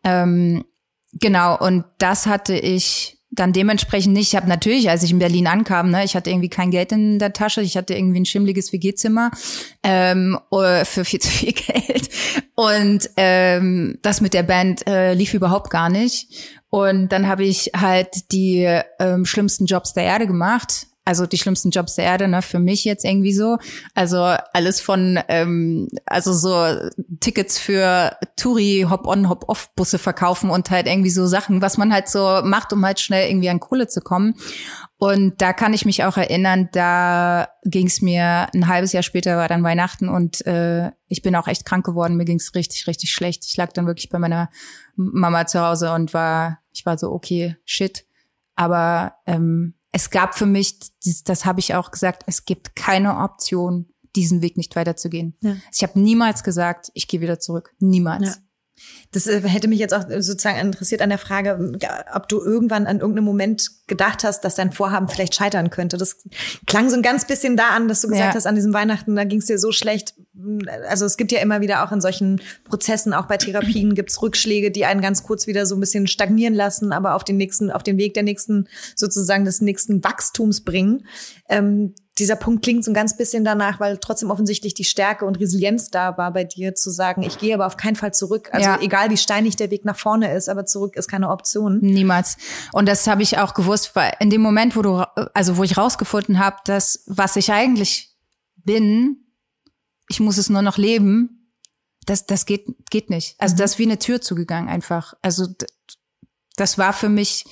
[0.05, 0.65] Ähm,
[1.13, 1.59] genau.
[1.59, 4.29] Und das hatte ich dann dementsprechend nicht.
[4.29, 7.19] Ich habe natürlich, als ich in Berlin ankam, ne, ich hatte irgendwie kein Geld in
[7.19, 9.31] der Tasche, ich hatte irgendwie ein schimmliges WG-Zimmer
[9.83, 12.09] ähm, äh, für viel zu viel Geld.
[12.55, 16.29] Und ähm, das mit der Band äh, lief überhaupt gar nicht.
[16.71, 18.67] Und dann habe ich halt die
[18.99, 22.85] ähm, schlimmsten Jobs der Erde gemacht also die schlimmsten Jobs der Erde, ne, für mich
[22.85, 23.59] jetzt irgendwie so.
[23.95, 24.19] Also
[24.53, 26.91] alles von, ähm, also so
[27.21, 32.41] Tickets für Touri, Hop-on, Hop-off-Busse verkaufen und halt irgendwie so Sachen, was man halt so
[32.43, 34.35] macht, um halt schnell irgendwie an Kohle zu kommen.
[34.99, 39.37] Und da kann ich mich auch erinnern, da ging es mir ein halbes Jahr später
[39.37, 42.17] war dann Weihnachten und äh, ich bin auch echt krank geworden.
[42.17, 43.45] Mir ging es richtig, richtig schlecht.
[43.47, 44.51] Ich lag dann wirklich bei meiner
[44.97, 48.07] Mama zu Hause und war, ich war so, okay, shit.
[48.57, 53.17] Aber ähm, es gab für mich, das, das habe ich auch gesagt, es gibt keine
[53.21, 55.39] Option, diesen Weg nicht weiterzugehen.
[55.41, 55.57] Ja.
[55.73, 57.75] Ich habe niemals gesagt, ich gehe wieder zurück.
[57.79, 58.27] Niemals.
[58.27, 58.35] Ja.
[59.13, 61.73] Das äh, hätte mich jetzt auch sozusagen interessiert an der Frage,
[62.13, 65.97] ob du irgendwann an irgendeinem Moment gedacht hast, dass dein Vorhaben vielleicht scheitern könnte.
[65.97, 66.19] Das
[66.67, 68.35] klang so ein ganz bisschen da an, dass du gesagt ja.
[68.35, 70.15] hast, an diesem Weihnachten, da ging es dir so schlecht.
[70.89, 74.71] Also es gibt ja immer wieder auch in solchen Prozessen, auch bei Therapien, gibt's Rückschläge,
[74.71, 77.83] die einen ganz kurz wieder so ein bisschen stagnieren lassen, aber auf den nächsten, auf
[77.83, 81.07] den Weg der nächsten, sozusagen des nächsten Wachstums bringen.
[81.49, 85.39] Ähm, dieser Punkt klingt so ein ganz bisschen danach, weil trotzdem offensichtlich die Stärke und
[85.39, 88.49] Resilienz da war bei dir, zu sagen, ich gehe aber auf keinen Fall zurück.
[88.53, 88.81] Also ja.
[88.81, 91.79] egal wie steinig der Weg nach vorne ist, aber zurück ist keine Option.
[91.81, 92.39] Niemals.
[92.73, 95.03] Und das habe ich auch gewusst, weil in dem Moment, wo du,
[95.35, 98.15] also wo ich rausgefunden habe, dass was ich eigentlich
[98.57, 99.26] bin,
[100.09, 101.53] ich muss es nur noch leben,
[102.07, 103.35] das, das geht, geht nicht.
[103.39, 103.59] Also mhm.
[103.59, 105.15] das ist wie eine Tür zugegangen einfach.
[105.23, 105.47] Also
[106.57, 107.45] das war für mich,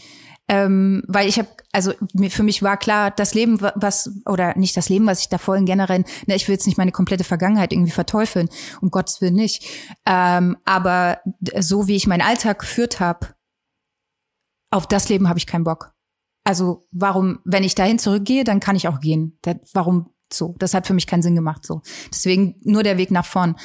[0.48, 1.92] ähm, weil ich habe, also
[2.28, 5.66] für mich war klar, das Leben, was, oder nicht das Leben, was ich da vorhin
[5.66, 8.48] generell, ne, ich will jetzt nicht meine komplette Vergangenheit irgendwie verteufeln,
[8.80, 9.66] um Gottes Willen nicht.
[10.06, 11.20] Ähm, aber
[11.58, 13.34] so wie ich meinen Alltag geführt habe,
[14.70, 15.92] auf das Leben habe ich keinen Bock.
[16.44, 19.38] Also warum, wenn ich dahin zurückgehe, dann kann ich auch gehen.
[19.42, 20.54] Das, warum so?
[20.58, 21.64] Das hat für mich keinen Sinn gemacht.
[21.66, 23.56] So, deswegen nur der Weg nach vorn.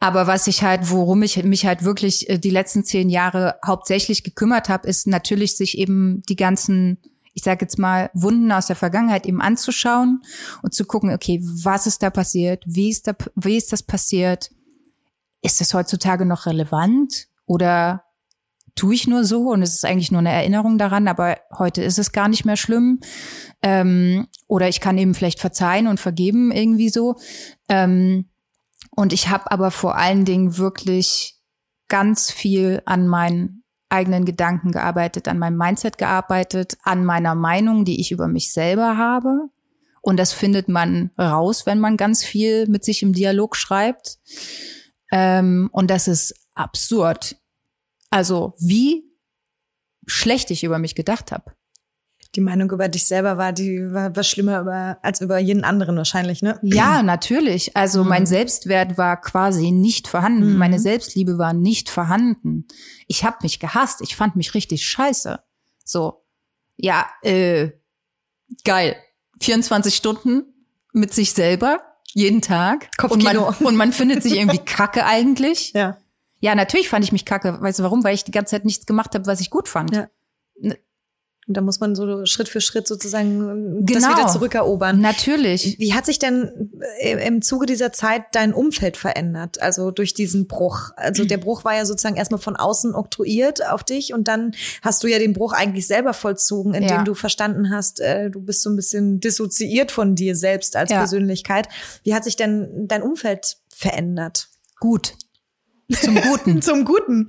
[0.00, 4.24] Aber was ich halt, worum ich mich halt wirklich äh, die letzten zehn Jahre hauptsächlich
[4.24, 6.98] gekümmert habe, ist natürlich sich eben die ganzen
[7.38, 10.22] ich sage jetzt mal, Wunden aus der Vergangenheit eben anzuschauen
[10.62, 12.64] und zu gucken, okay, was ist da passiert?
[12.66, 14.50] Wie ist da, wie ist das passiert?
[15.40, 17.28] Ist das heutzutage noch relevant?
[17.46, 18.02] Oder
[18.78, 21.98] tue ich nur so und es ist eigentlich nur eine Erinnerung daran, aber heute ist
[21.98, 23.00] es gar nicht mehr schlimm.
[23.60, 27.16] Ähm, oder ich kann eben vielleicht verzeihen und vergeben irgendwie so.
[27.68, 28.26] Ähm,
[28.92, 31.36] und ich habe aber vor allen Dingen wirklich
[31.88, 38.00] ganz viel an meinen eigenen Gedanken gearbeitet, an meinem Mindset gearbeitet, an meiner Meinung, die
[38.00, 39.48] ich über mich selber habe.
[40.02, 44.18] Und das findet man raus, wenn man ganz viel mit sich im Dialog schreibt.
[45.10, 47.36] Ähm, und das ist absurd.
[48.10, 49.04] Also wie
[50.06, 51.52] schlecht ich über mich gedacht habe.
[52.34, 55.96] Die Meinung über dich selber war die war, war schlimmer über, als über jeden anderen
[55.96, 56.58] wahrscheinlich, ne?
[56.62, 57.74] Ja, natürlich.
[57.74, 58.10] Also mhm.
[58.10, 60.52] mein Selbstwert war quasi nicht vorhanden.
[60.52, 60.58] Mhm.
[60.58, 62.66] Meine Selbstliebe war nicht vorhanden.
[63.06, 64.02] Ich habe mich gehasst.
[64.02, 65.40] Ich fand mich richtig scheiße.
[65.84, 66.22] So,
[66.76, 67.70] ja, äh,
[68.64, 68.96] geil.
[69.40, 70.44] 24 Stunden
[70.92, 71.80] mit sich selber
[72.12, 73.46] jeden Tag Kopfkino.
[73.46, 75.72] und man, und man findet sich irgendwie kacke eigentlich.
[75.72, 75.98] Ja.
[76.40, 77.60] Ja, natürlich fand ich mich kacke.
[77.60, 78.04] Weißt du warum?
[78.04, 79.94] Weil ich die ganze Zeit nichts gemacht habe, was ich gut fand.
[79.94, 80.08] Ja.
[81.48, 84.00] Und da muss man so Schritt für Schritt sozusagen genau.
[84.00, 85.00] das wieder zurückerobern.
[85.00, 85.78] Natürlich.
[85.78, 86.70] Wie hat sich denn
[87.00, 89.62] äh, im Zuge dieser Zeit dein Umfeld verändert?
[89.62, 90.90] Also durch diesen Bruch.
[90.96, 95.02] Also der Bruch war ja sozusagen erstmal von außen oktroyiert auf dich und dann hast
[95.02, 97.02] du ja den Bruch eigentlich selber vollzogen, indem ja.
[97.02, 100.98] du verstanden hast, äh, du bist so ein bisschen dissoziiert von dir selbst als ja.
[100.98, 101.68] Persönlichkeit.
[102.02, 104.48] Wie hat sich denn dein Umfeld verändert?
[104.80, 105.14] Gut.
[105.90, 106.62] Zum Guten.
[106.62, 107.28] zum Guten.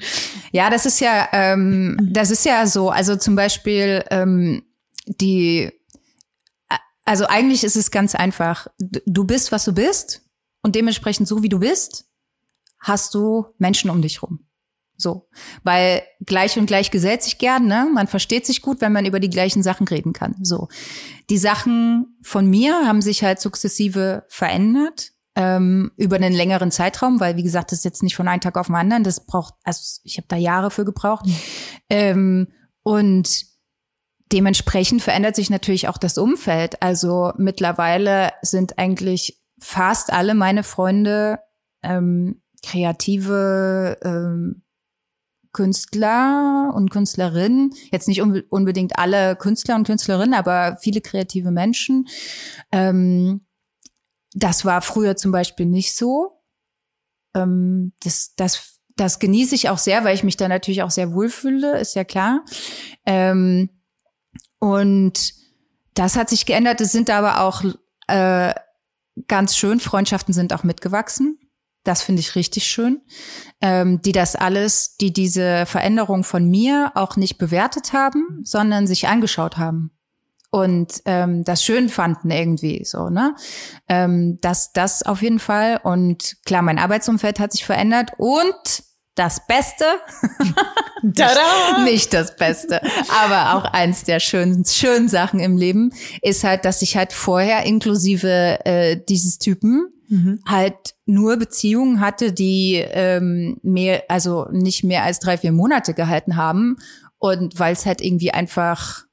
[0.52, 2.90] Ja, das ist ja, ähm, das ist ja so.
[2.90, 4.64] Also zum Beispiel ähm,
[5.06, 5.72] die,
[7.06, 8.68] also eigentlich ist es ganz einfach.
[8.78, 10.22] Du bist, was du bist
[10.62, 12.06] und dementsprechend so wie du bist,
[12.80, 14.46] hast du Menschen um dich rum.
[15.02, 15.30] So,
[15.64, 17.90] weil gleich und gleich gesellt sich gern, ne?
[17.94, 20.36] Man versteht sich gut, wenn man über die gleichen Sachen reden kann.
[20.42, 20.68] So,
[21.30, 27.38] die Sachen von mir haben sich halt sukzessive verändert ähm, über einen längeren Zeitraum, weil
[27.38, 30.02] wie gesagt, das ist jetzt nicht von einem Tag auf den anderen, das braucht, also
[30.04, 31.26] ich habe da Jahre für gebraucht.
[31.26, 31.36] Mhm.
[31.90, 32.48] Ähm,
[32.84, 33.46] und
[34.34, 36.82] dementsprechend verändert sich natürlich auch das Umfeld.
[36.82, 41.40] Also mittlerweile sind eigentlich fast alle meine Freunde
[41.84, 44.64] ähm, kreative ähm,
[45.54, 52.10] Künstler und Künstlerinnen, jetzt nicht unbedingt alle Künstler und Künstlerinnen, aber viele kreative Menschen.
[52.74, 53.46] Ähm,
[54.34, 56.42] das war früher zum Beispiel nicht so.
[57.36, 61.14] Ähm, das, das, das genieße ich auch sehr, weil ich mich da natürlich auch sehr
[61.14, 62.44] wohlfühle, ist ja klar.
[63.06, 63.70] Ähm,
[64.60, 65.34] und
[65.94, 66.82] das hat sich geändert.
[66.82, 67.64] Es sind aber auch
[68.08, 68.54] äh,
[69.28, 71.40] ganz schön, Freundschaften sind auch mitgewachsen.
[71.84, 73.02] Das finde ich richtig schön.
[73.62, 79.08] Ähm, die das alles, die diese Veränderung von mir auch nicht bewertet haben, sondern sich
[79.08, 79.99] angeschaut haben
[80.52, 83.36] und ähm, das schön fanden irgendwie so, ne?
[83.88, 85.80] Ähm, das, das auf jeden Fall.
[85.84, 88.84] Und klar, mein Arbeitsumfeld hat sich verändert und
[89.16, 89.86] das Beste,
[91.84, 92.82] nicht das Beste,
[93.22, 97.66] aber auch eins der schönen, schönen Sachen im Leben ist halt, dass ich halt vorher
[97.66, 100.40] inklusive äh, dieses Typen mhm.
[100.48, 106.36] halt nur Beziehungen hatte, die ähm, mehr, also nicht mehr als drei, vier Monate gehalten
[106.36, 106.78] haben.
[107.18, 109.04] Und weil es halt irgendwie einfach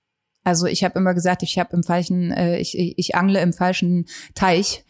[0.47, 4.07] also ich habe immer gesagt, ich habe im falschen, äh, ich, ich angle im falschen
[4.37, 4.85] Teich.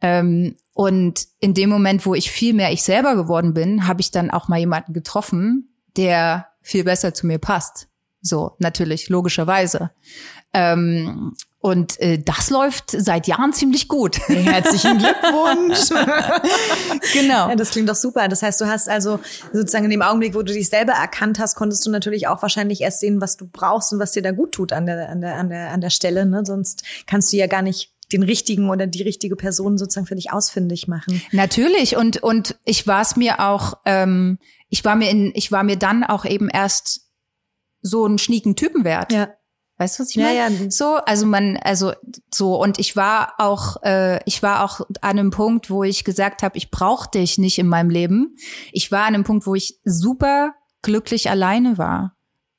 [0.00, 4.12] Ähm, und in dem Moment, wo ich viel mehr ich selber geworden bin, habe ich
[4.12, 7.88] dann auch mal jemanden getroffen, der viel besser zu mir passt.
[8.22, 9.90] So, natürlich, logischerweise.
[10.54, 14.18] Ähm, und äh, das läuft seit Jahren ziemlich gut.
[14.28, 15.88] Herzlichen Glückwunsch.
[17.14, 17.48] genau.
[17.48, 18.28] Ja, das klingt doch super.
[18.28, 19.18] Das heißt, du hast also
[19.50, 22.82] sozusagen in dem Augenblick, wo du dich selber erkannt hast, konntest du natürlich auch wahrscheinlich
[22.82, 25.36] erst sehen, was du brauchst und was dir da gut tut an der, an der,
[25.36, 26.26] an der, an der Stelle.
[26.26, 26.44] Ne?
[26.44, 30.32] Sonst kannst du ja gar nicht den richtigen oder die richtige Person sozusagen für dich
[30.32, 31.22] ausfindig machen.
[31.32, 35.62] Natürlich und und ich war es mir auch, ähm, ich war mir in, ich war
[35.62, 37.08] mir dann auch eben erst
[37.80, 39.12] so einen schnieken Typen wert.
[39.12, 39.32] Ja.
[39.76, 40.34] Weißt du, was ich meine?
[40.34, 40.70] Ja, ja.
[40.70, 41.92] So, also man, also
[42.32, 46.42] so und ich war auch, äh, ich war auch an einem Punkt, wo ich gesagt
[46.42, 48.36] habe, ich brauche dich nicht in meinem Leben.
[48.72, 52.14] Ich war an einem Punkt, wo ich super glücklich alleine war.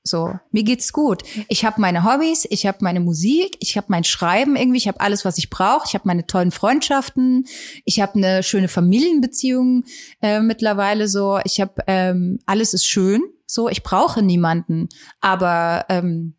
[0.07, 1.23] So, mir geht's gut.
[1.47, 4.99] Ich habe meine Hobbys, ich habe meine Musik, ich habe mein Schreiben irgendwie, ich habe
[4.99, 5.85] alles, was ich brauche.
[5.87, 7.47] Ich habe meine tollen Freundschaften,
[7.85, 9.83] ich habe eine schöne Familienbeziehung
[10.21, 11.07] äh, mittlerweile.
[11.07, 13.23] So, ich habe ähm, alles ist schön.
[13.47, 14.89] So, ich brauche niemanden,
[15.21, 16.35] aber ähm,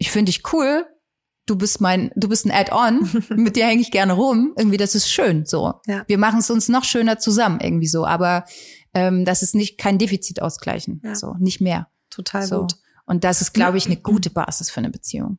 [0.00, 0.86] ich finde dich cool.
[1.46, 3.24] Du bist mein, du bist ein Add-on.
[3.36, 4.54] mit dir hänge ich gerne rum.
[4.56, 5.44] Irgendwie, das ist schön.
[5.44, 6.04] So, ja.
[6.06, 8.06] wir machen es uns noch schöner zusammen irgendwie so.
[8.06, 8.44] Aber
[8.94, 11.00] ähm, das ist nicht kein Defizit ausgleichen.
[11.04, 11.14] Ja.
[11.14, 11.88] So, nicht mehr.
[12.08, 12.60] Total so.
[12.60, 12.76] gut.
[13.04, 15.38] Und das ist, glaube ich, eine gute Basis für eine Beziehung.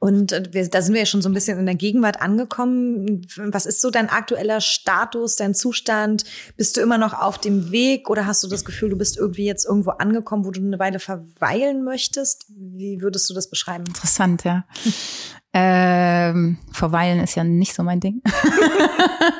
[0.00, 3.26] Und äh, wir, da sind wir ja schon so ein bisschen in der Gegenwart angekommen.
[3.36, 6.24] Was ist so dein aktueller Status, dein Zustand?
[6.56, 9.44] Bist du immer noch auf dem Weg oder hast du das Gefühl, du bist irgendwie
[9.44, 12.46] jetzt irgendwo angekommen, wo du eine Weile verweilen möchtest?
[12.48, 13.84] Wie würdest du das beschreiben?
[13.86, 14.64] Interessant, ja.
[15.52, 18.22] ähm, verweilen ist ja nicht so mein Ding.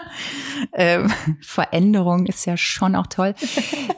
[0.72, 3.34] ähm, Veränderung ist ja schon auch toll.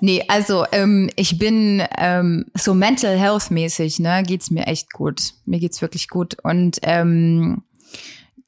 [0.00, 5.34] nee, also ähm, ich bin ähm, so mental health mäßig, ne, geht's mir echt gut.
[5.44, 7.62] Mir geht's wirklich gut und ähm,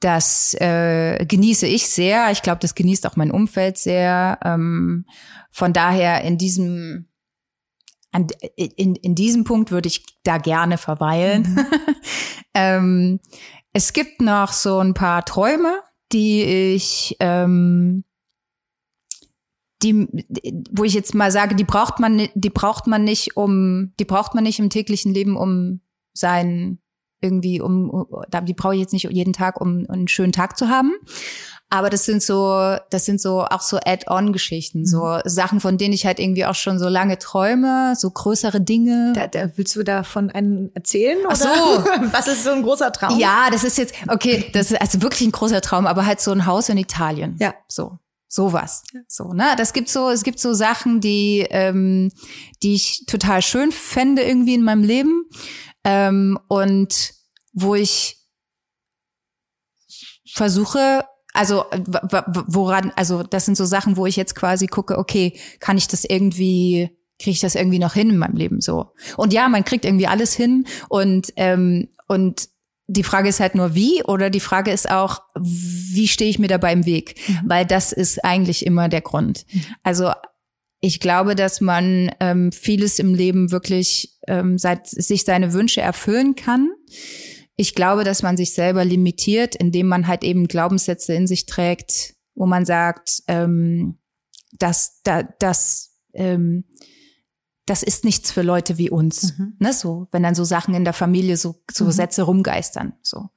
[0.00, 2.30] das äh, genieße ich sehr.
[2.30, 4.38] Ich glaube, das genießt auch mein Umfeld sehr.
[4.44, 5.06] Ähm,
[5.50, 7.08] von daher in diesem
[8.14, 11.42] an, in, in diesem Punkt würde ich da gerne verweilen.
[11.42, 11.66] Mhm.
[12.54, 13.20] ähm,
[13.72, 15.80] es gibt noch so ein paar Träume,
[16.12, 16.42] die
[16.74, 18.04] ich, ähm,
[19.82, 20.06] die,
[20.70, 24.34] wo ich jetzt mal sage, die braucht man, die braucht man nicht, um, die braucht
[24.34, 25.80] man nicht im täglichen Leben, um
[26.14, 26.78] sein
[27.20, 28.06] irgendwie, um,
[28.46, 30.92] die brauche ich jetzt nicht jeden Tag, um einen schönen Tag zu haben.
[31.74, 34.86] Aber das sind so, das sind so auch so Add-on-Geschichten, mhm.
[34.86, 39.12] so Sachen, von denen ich halt irgendwie auch schon so lange träume, so größere Dinge.
[39.16, 41.18] Da, da willst du davon einen erzählen?
[41.18, 41.30] Oder?
[41.30, 41.48] Ach so.
[42.12, 43.18] Was ist so ein großer Traum?
[43.18, 46.30] Ja, das ist jetzt, okay, das ist also wirklich ein großer Traum, aber halt so
[46.30, 47.36] ein Haus in Italien.
[47.40, 47.54] Ja.
[47.66, 47.98] So.
[48.28, 48.84] Sowas.
[49.08, 49.54] So, ne?
[49.58, 52.12] Das gibt so, es gibt so Sachen, die, ähm,
[52.62, 55.24] die ich total schön fände irgendwie in meinem Leben.
[55.82, 57.14] Ähm, und
[57.52, 58.20] wo ich
[60.32, 61.64] versuche, also
[62.46, 66.04] woran, also das sind so Sachen, wo ich jetzt quasi gucke, okay, kann ich das
[66.04, 68.92] irgendwie, kriege ich das irgendwie noch hin in meinem Leben so?
[69.16, 72.48] Und ja, man kriegt irgendwie alles hin und ähm, und
[72.86, 76.48] die Frage ist halt nur wie oder die Frage ist auch, wie stehe ich mir
[76.48, 77.16] dabei im Weg?
[77.26, 77.40] Mhm.
[77.46, 79.46] Weil das ist eigentlich immer der Grund.
[79.50, 79.64] Mhm.
[79.82, 80.12] Also
[80.80, 86.34] ich glaube, dass man ähm, vieles im Leben wirklich ähm, seit, sich seine Wünsche erfüllen
[86.34, 86.68] kann
[87.56, 92.14] ich glaube, dass man sich selber limitiert, indem man halt eben Glaubenssätze in sich trägt,
[92.34, 93.98] wo man sagt, ähm,
[94.58, 96.64] dass da, das, ähm,
[97.66, 99.38] das ist nichts für Leute wie uns.
[99.38, 99.56] Mhm.
[99.58, 101.92] Ne, so, wenn dann so Sachen in der Familie so, so mhm.
[101.92, 102.94] Sätze rumgeistern.
[103.02, 103.28] So,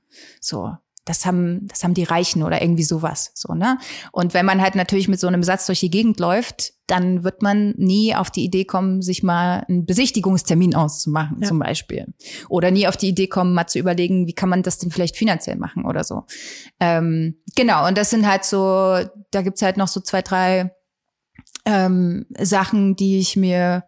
[0.41, 0.73] so
[1.07, 3.77] das haben, das haben die Reichen oder irgendwie sowas, so, ne?
[4.11, 7.41] Und wenn man halt natürlich mit so einem Satz durch die Gegend läuft, dann wird
[7.41, 11.47] man nie auf die Idee kommen, sich mal einen Besichtigungstermin auszumachen, ja.
[11.47, 12.13] zum Beispiel.
[12.49, 15.17] Oder nie auf die Idee kommen, mal zu überlegen, wie kann man das denn vielleicht
[15.17, 16.23] finanziell machen oder so.
[16.79, 18.99] Ähm, genau, und das sind halt so,
[19.31, 20.71] da gibt's halt noch so zwei, drei
[21.65, 23.83] ähm, Sachen, die ich mir,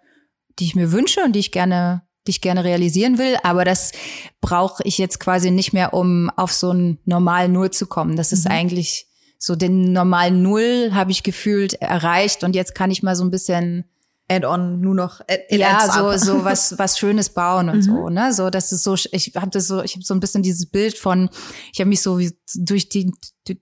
[0.59, 3.91] die ich mir wünsche und die ich gerne die ich gerne realisieren will, aber das
[4.39, 8.15] brauche ich jetzt quasi nicht mehr, um auf so ein normal Null zu kommen.
[8.15, 8.51] Das ist mhm.
[8.51, 9.07] eigentlich
[9.39, 13.31] so den normalen Null habe ich gefühlt erreicht und jetzt kann ich mal so ein
[13.31, 13.85] bisschen
[14.29, 17.81] Add-on nur noch Add ja so so was was Schönes bauen und mhm.
[17.81, 20.43] so ne so das ist so ich habe das so ich habe so ein bisschen
[20.43, 21.29] dieses Bild von
[21.73, 22.19] ich habe mich so
[22.55, 23.11] durch die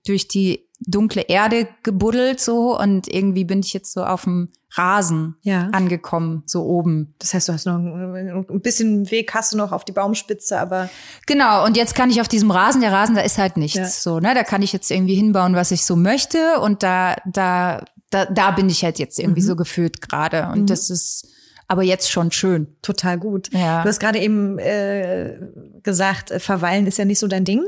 [0.06, 5.36] durch die dunkle Erde gebuddelt so und irgendwie bin ich jetzt so auf dem Rasen
[5.42, 5.68] ja.
[5.72, 7.14] angekommen, so oben.
[7.18, 10.90] Das heißt, du hast noch ein bisschen Weg hast du noch auf die Baumspitze, aber
[11.26, 11.64] genau.
[11.64, 13.86] Und jetzt kann ich auf diesem Rasen, der Rasen, da ist halt nichts, ja.
[13.86, 14.34] so ne.
[14.34, 18.50] Da kann ich jetzt irgendwie hinbauen, was ich so möchte, und da da da, da
[18.52, 19.46] bin ich halt jetzt irgendwie mhm.
[19.46, 20.66] so gefühlt gerade, und mhm.
[20.66, 21.28] das ist
[21.70, 22.76] aber jetzt schon schön.
[22.80, 23.52] Total gut.
[23.52, 23.82] Ja.
[23.82, 25.38] Du hast gerade eben äh,
[25.82, 27.62] gesagt, äh, verweilen ist ja nicht so dein Ding.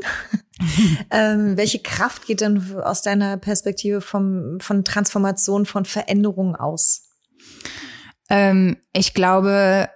[1.11, 7.11] ähm, welche Kraft geht denn aus deiner Perspektive vom, von Transformation, von Veränderung aus?
[8.31, 9.91] Ähm, ich glaube,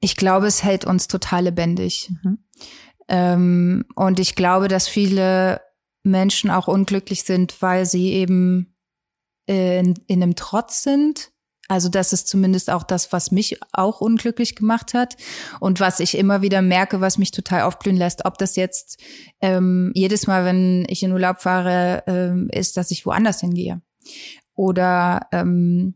[0.00, 2.08] ich glaube, es hält uns total lebendig.
[2.22, 2.38] Mhm.
[3.08, 5.60] Ähm, und ich glaube, dass viele
[6.02, 8.74] Menschen auch unglücklich sind, weil sie eben
[9.46, 11.32] in, in einem Trotz sind
[11.68, 15.16] also das ist zumindest auch das, was mich auch unglücklich gemacht hat
[15.60, 18.24] und was ich immer wieder merke, was mich total aufblühen lässt.
[18.24, 18.98] Ob das jetzt
[19.42, 23.82] ähm, jedes Mal, wenn ich in Urlaub fahre, ähm, ist, dass ich woanders hingehe
[24.54, 25.94] oder ähm,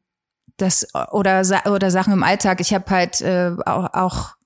[0.58, 2.60] das oder oder Sachen im Alltag.
[2.60, 4.41] Ich habe halt äh, auch, auch äh,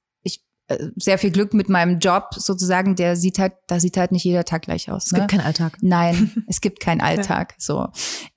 [0.97, 4.45] sehr viel Glück mit meinem Job sozusagen, der sieht halt, da sieht halt nicht jeder
[4.45, 5.07] Tag gleich aus.
[5.07, 5.21] Es ne?
[5.21, 5.79] gibt keinen Alltag.
[5.81, 7.53] Nein, es gibt keinen Alltag.
[7.53, 7.57] Ja.
[7.59, 7.89] So.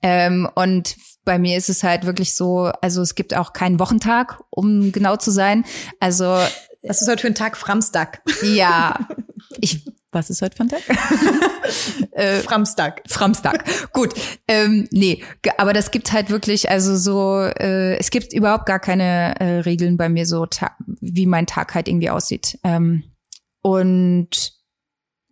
[0.02, 4.40] Ähm, und bei mir ist es halt wirklich so, also es gibt auch keinen Wochentag,
[4.50, 5.64] um genau zu sein.
[5.98, 6.38] Also
[6.82, 7.56] was ist heute für ein Tag?
[7.56, 8.22] Framstag.
[8.42, 9.06] Ja,
[9.60, 10.82] ich was ist heute für ein Tag?
[12.12, 13.02] äh, Framstag.
[13.06, 13.64] Framstag.
[13.92, 14.14] Gut.
[14.48, 15.22] Ähm, nee,
[15.56, 19.96] aber das gibt halt wirklich, also so, äh, es gibt überhaupt gar keine äh, Regeln
[19.96, 20.46] bei mir so,
[21.00, 22.58] wie mein Tag halt irgendwie aussieht.
[22.64, 23.04] Ähm,
[23.62, 24.52] und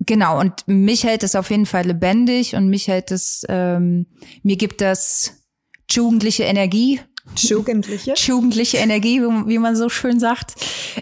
[0.00, 4.06] genau, und mich hält es auf jeden Fall lebendig und mich hält es, ähm,
[4.42, 5.44] mir gibt das
[5.90, 7.00] jugendliche Energie.
[7.36, 8.14] Jugendliche?
[8.16, 10.54] Jugendliche Energie, wie man so schön sagt.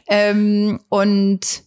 [0.08, 1.65] Ähm, und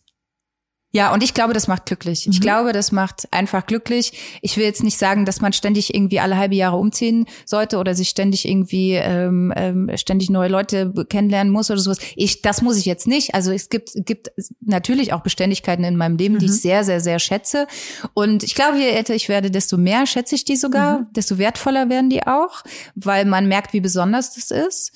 [0.92, 2.26] ja, und ich glaube, das macht glücklich.
[2.26, 2.32] Mhm.
[2.32, 4.40] Ich glaube, das macht einfach glücklich.
[4.42, 7.94] Ich will jetzt nicht sagen, dass man ständig irgendwie alle halbe Jahre umziehen sollte oder
[7.94, 12.00] sich ständig irgendwie ähm, ähm, ständig neue Leute kennenlernen muss oder sowas.
[12.16, 13.36] Ich, das muss ich jetzt nicht.
[13.36, 14.32] Also es gibt, gibt
[14.62, 16.40] natürlich auch Beständigkeiten in meinem Leben, mhm.
[16.40, 16.58] die ich mhm.
[16.58, 17.68] sehr, sehr, sehr schätze.
[18.16, 21.08] Und ich glaube, je älter ich werde, desto mehr schätze ich die sogar, mhm.
[21.12, 22.64] desto wertvoller werden die auch,
[22.96, 24.92] weil man merkt, wie besonders das ist.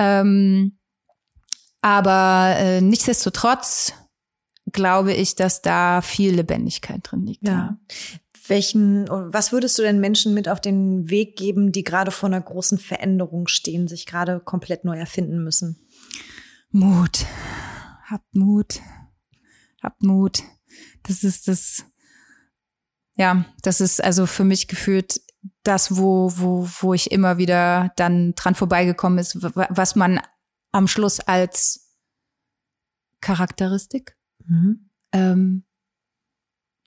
[0.00, 0.78] Ähm,
[1.80, 3.92] aber äh, nichtsdestotrotz
[4.72, 7.46] glaube ich, dass da viel Lebendigkeit drin liegt.
[7.46, 7.52] Ja.
[7.52, 7.78] ja.
[8.46, 12.40] Welchen, was würdest du denn Menschen mit auf den Weg geben, die gerade vor einer
[12.40, 15.86] großen Veränderung stehen, sich gerade komplett neu erfinden müssen?
[16.70, 17.26] Mut.
[18.06, 18.80] Habt Mut.
[19.82, 20.42] Habt Mut.
[21.02, 21.84] Das ist das,
[23.16, 25.20] ja, das ist also für mich gefühlt
[25.62, 30.20] das, wo, wo, wo ich immer wieder dann dran vorbeigekommen ist, was man
[30.72, 31.94] am Schluss als
[33.20, 34.90] Charakteristik Mhm.
[35.12, 35.64] Ähm,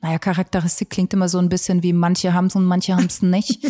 [0.02, 3.22] naja, Charakteristik klingt immer so ein bisschen wie manche haben es und manche haben es
[3.22, 3.66] nicht.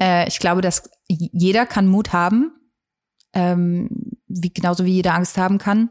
[0.00, 2.52] äh, ich glaube, dass jeder kann Mut haben,
[3.32, 3.88] ähm,
[4.28, 5.90] wie, genauso wie jeder Angst haben kann.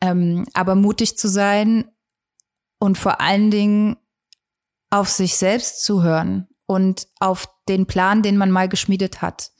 [0.00, 1.84] Ähm, aber mutig zu sein
[2.78, 3.96] und vor allen Dingen
[4.90, 9.52] auf sich selbst zu hören und auf den Plan, den man mal geschmiedet hat.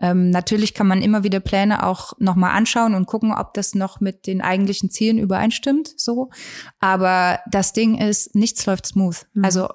[0.00, 4.00] Ähm, natürlich kann man immer wieder Pläne auch nochmal anschauen und gucken, ob das noch
[4.00, 6.30] mit den eigentlichen Zielen übereinstimmt, so.
[6.78, 9.26] Aber das Ding ist, nichts läuft smooth.
[9.34, 9.44] Mhm.
[9.44, 9.68] Also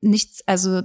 [0.00, 0.82] nichts, also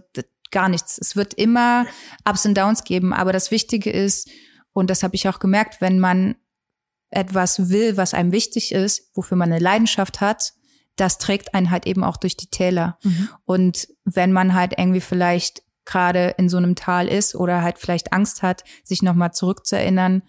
[0.52, 0.98] gar nichts.
[0.98, 1.86] Es wird immer
[2.28, 3.14] Ups und Downs geben.
[3.14, 4.30] Aber das Wichtige ist,
[4.72, 6.36] und das habe ich auch gemerkt, wenn man
[7.10, 10.54] etwas will, was einem wichtig ist, wofür man eine Leidenschaft hat,
[10.96, 12.98] das trägt einen halt eben auch durch die Täler.
[13.04, 13.30] Mhm.
[13.46, 18.14] Und wenn man halt irgendwie vielleicht gerade in so einem Tal ist oder halt vielleicht
[18.14, 20.22] Angst hat, sich nochmal zurückzuerinnern,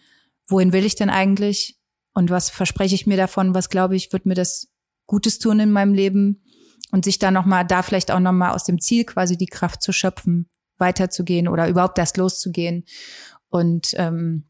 [0.49, 1.79] wohin will ich denn eigentlich
[2.15, 4.69] und was verspreche ich mir davon, was glaube ich, wird mir das
[5.07, 6.43] Gutes tun in meinem Leben
[6.93, 9.93] und sich da nochmal, da vielleicht auch nochmal aus dem Ziel quasi die Kraft zu
[9.93, 10.49] schöpfen,
[10.79, 12.85] weiterzugehen oder überhaupt das loszugehen
[13.49, 14.49] und ähm,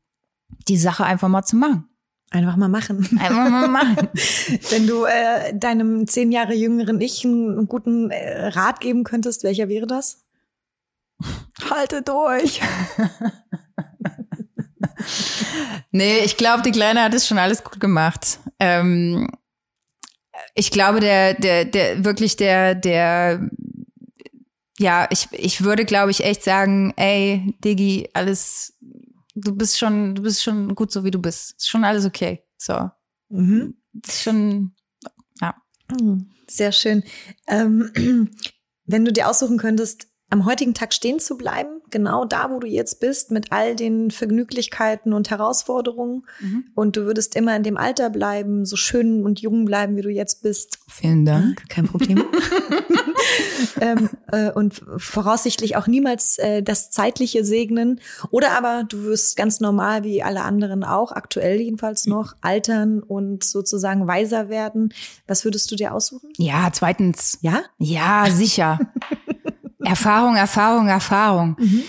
[0.69, 1.87] die Sache einfach mal zu machen.
[2.31, 2.99] Einfach mal machen.
[3.19, 4.09] Einfach mal machen.
[4.71, 9.69] Wenn du äh, deinem zehn Jahre jüngeren Ich einen guten äh, Rat geben könntest, welcher
[9.69, 10.20] wäre das?
[11.68, 12.61] Halte durch.
[15.91, 18.39] nee, ich glaube, die Kleine hat es schon alles gut gemacht.
[18.59, 19.29] Ähm,
[20.55, 23.51] ich glaube, der, der, der, wirklich der, der,
[24.79, 28.79] ja, ich, ich würde, glaube ich, echt sagen, ey, Diggi, alles,
[29.35, 31.55] du bist schon, du bist schon gut so wie du bist.
[31.59, 32.45] Ist schon alles okay.
[32.57, 32.91] So.
[33.29, 33.75] Mhm.
[34.07, 34.75] Ist schon,
[35.41, 35.55] ja.
[36.49, 37.05] Sehr schön.
[37.47, 37.91] Ähm,
[38.85, 42.66] wenn du dir aussuchen könntest, am heutigen Tag stehen zu bleiben, genau da, wo du
[42.66, 46.22] jetzt bist, mit all den Vergnüglichkeiten und Herausforderungen.
[46.41, 46.64] Mhm.
[46.74, 50.11] Und du würdest immer in dem Alter bleiben, so schön und jung bleiben, wie du
[50.11, 50.78] jetzt bist.
[50.89, 51.68] Vielen Dank.
[51.68, 52.24] Kein Problem.
[53.81, 58.01] ähm, äh, und voraussichtlich auch niemals äh, das Zeitliche segnen.
[58.31, 63.45] Oder aber du wirst ganz normal, wie alle anderen auch, aktuell jedenfalls noch, altern und
[63.45, 64.93] sozusagen weiser werden.
[65.26, 66.31] Was würdest du dir aussuchen?
[66.37, 67.39] Ja, zweitens.
[67.43, 67.62] Ja?
[67.78, 68.78] Ja, sicher.
[69.85, 71.57] Erfahrung, Erfahrung, Erfahrung.
[71.59, 71.83] Mhm.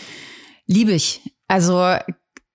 [0.68, 1.22] Liebe ich.
[1.48, 1.96] Also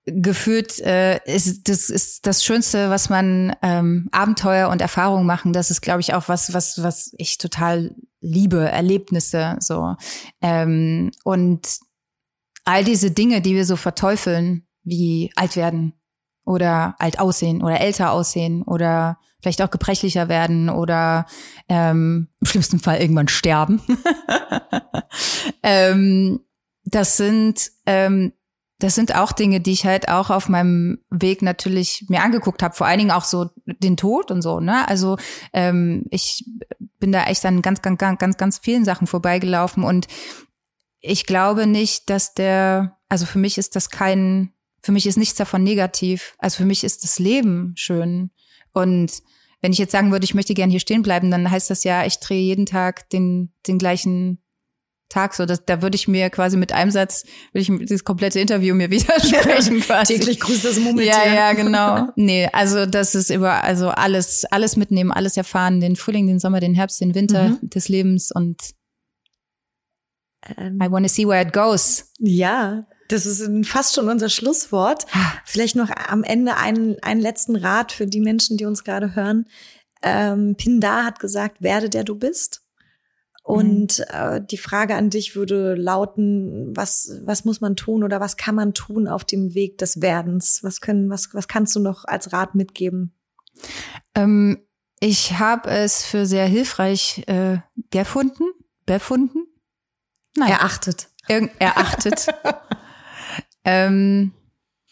[0.05, 5.53] gefühlt äh, ist das ist das Schönste, was man ähm, Abenteuer und Erfahrung machen.
[5.53, 9.95] Das ist, glaube ich, auch was, was was ich total liebe, Erlebnisse so
[10.41, 11.79] ähm, und
[12.63, 15.93] all diese Dinge, die wir so verteufeln, wie alt werden
[16.47, 21.25] oder alt aussehen oder älter aussehen oder vielleicht auch gebrechlicher werden oder
[21.69, 23.81] ähm, im schlimmsten Fall irgendwann sterben.
[25.63, 26.39] ähm,
[26.85, 28.31] das sind ähm,
[28.79, 32.75] das sind auch Dinge, die ich halt auch auf meinem Weg natürlich mir angeguckt habe.
[32.75, 34.59] Vor allen Dingen auch so den Tod und so.
[34.59, 34.87] Ne?
[34.87, 35.17] Also
[35.51, 36.45] ähm, ich
[36.99, 40.07] bin da echt an ganz, ganz, ganz, ganz vielen Sachen vorbeigelaufen und
[40.99, 45.35] ich glaube nicht, dass der, also für mich ist das kein, für mich ist nichts
[45.35, 46.35] davon negativ.
[46.37, 48.31] Also für mich ist das Leben schön
[48.73, 49.21] und
[49.61, 52.05] wenn ich jetzt sagen würde, ich möchte gerne hier stehen bleiben, dann heißt das ja,
[52.05, 54.39] ich drehe jeden Tag den, den gleichen
[55.09, 55.45] Tag so.
[55.45, 58.89] Das, da würde ich mir quasi mit einem Satz, würde ich das komplette Interview mir
[58.91, 60.13] widersprechen quasi.
[60.13, 61.13] Täglich grüßt das Murmeltier.
[61.13, 62.07] Ja, ja, genau.
[62.15, 66.59] Nee, also das ist über, also alles, alles mitnehmen, alles erfahren, den Frühling, den Sommer,
[66.59, 67.69] den Herbst, den Winter mhm.
[67.69, 68.61] des Lebens und
[70.57, 72.11] ähm, I wanna see where it goes.
[72.19, 75.05] Ja, das ist fast schon unser Schlusswort.
[75.45, 79.45] Vielleicht noch am Ende einen, einen letzten Rat für die Menschen, die uns gerade hören.
[80.01, 82.63] Ähm, Pindar hat gesagt, werde der du bist.
[83.43, 84.05] Und mhm.
[84.09, 88.55] äh, die Frage an dich würde lauten, was, was muss man tun oder was kann
[88.55, 90.59] man tun auf dem Weg des Werdens?
[90.63, 93.13] Was können, was, was kannst du noch als Rat mitgeben?
[94.15, 94.59] Ähm,
[94.99, 98.43] ich habe es für sehr hilfreich äh, gefunden,
[98.85, 99.45] befunden.
[100.35, 100.51] Nein.
[100.51, 101.07] Erachtet.
[101.29, 102.27] Ir erachtet.
[103.67, 104.31] ähm,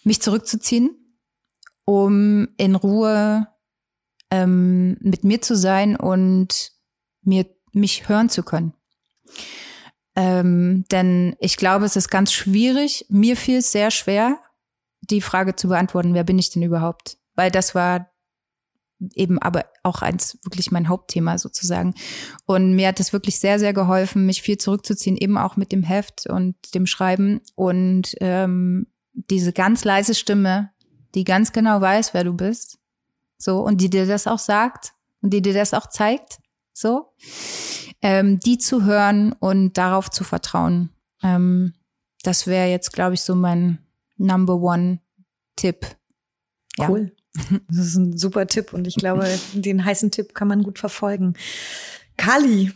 [0.04, 0.92] mich zurückzuziehen,
[1.86, 3.48] um in Ruhe
[4.30, 6.74] ähm, mit mir zu sein und
[7.22, 8.74] mir mich hören zu können.
[10.18, 13.06] Ähm, denn ich glaube, es ist ganz schwierig.
[13.10, 14.40] Mir fiel es sehr schwer,
[15.02, 17.18] die Frage zu beantworten, wer bin ich denn überhaupt?
[17.34, 18.12] Weil das war
[19.14, 21.94] eben aber auch eins wirklich mein Hauptthema sozusagen.
[22.46, 25.84] Und mir hat es wirklich sehr, sehr geholfen, mich viel zurückzuziehen, eben auch mit dem
[25.84, 30.72] Heft und dem Schreiben und ähm, diese ganz leise Stimme,
[31.14, 32.78] die ganz genau weiß, wer du bist,
[33.38, 36.40] so und die dir das auch sagt und die dir das auch zeigt
[36.76, 37.14] so,
[38.02, 40.90] ähm, die zu hören und darauf zu vertrauen.
[41.24, 41.74] Ähm,
[42.22, 43.80] das wäre jetzt, glaube ich, so mein
[44.18, 45.00] Number One
[45.56, 45.88] Tipp.
[46.78, 46.90] Ja.
[47.68, 51.36] Das ist ein super Tipp und ich glaube, den heißen Tipp kann man gut verfolgen.
[52.18, 52.72] Kali,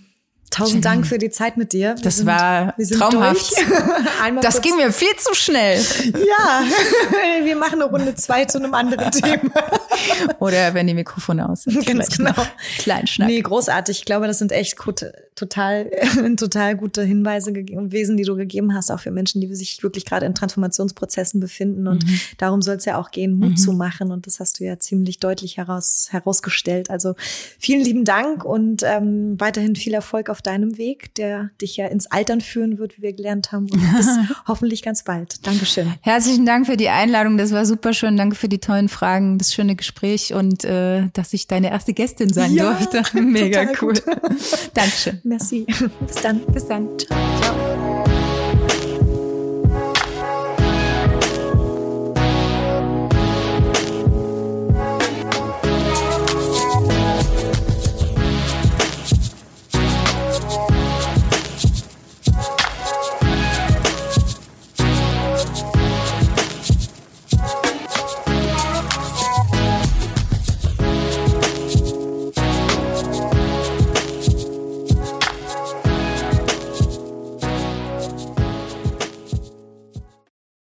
[0.49, 1.95] Tausend Dank für die Zeit mit dir.
[1.95, 3.53] Wir das sind, war traumhaft.
[4.41, 5.79] das ging mir viel zu schnell.
[6.13, 6.63] Ja,
[7.43, 9.51] wir machen eine Runde zwei zu einem anderen Thema.
[10.39, 11.85] Oder wenn die Mikrofone aus sind.
[11.85, 12.33] Ganz genau.
[12.79, 13.27] Klein Schnack.
[13.27, 13.99] Nee, großartig.
[13.99, 15.05] Ich glaube, das sind echt gut,
[15.39, 15.91] total,
[16.37, 20.05] total gute Hinweise und Wesen, die du gegeben hast, auch für Menschen, die sich wirklich
[20.05, 21.87] gerade in Transformationsprozessen befinden.
[21.87, 22.19] Und mhm.
[22.37, 23.57] darum soll es ja auch gehen, Mut mhm.
[23.57, 24.11] zu machen.
[24.11, 26.89] Und das hast du ja ziemlich deutlich heraus, herausgestellt.
[26.89, 27.13] Also
[27.59, 31.87] vielen lieben Dank und ähm, weiterhin viel Erfolg auf auf deinem Weg, der dich ja
[31.87, 33.69] ins Altern führen wird, wie wir gelernt haben.
[33.69, 34.07] Und bis
[34.47, 35.45] hoffentlich ganz bald.
[35.45, 35.93] Dankeschön.
[35.99, 37.37] Herzlichen Dank für die Einladung.
[37.37, 38.15] Das war super schön.
[38.15, 42.31] Danke für die tollen Fragen, das schöne Gespräch und äh, dass ich deine erste Gästin
[42.31, 43.03] sein ja, durfte.
[43.21, 43.95] Mega cool.
[44.73, 45.19] Dankeschön.
[45.29, 45.65] Merci.
[46.07, 46.41] Bis dann.
[46.47, 46.97] Bis dann.
[46.97, 47.17] Ciao.
[47.39, 47.68] Ciao.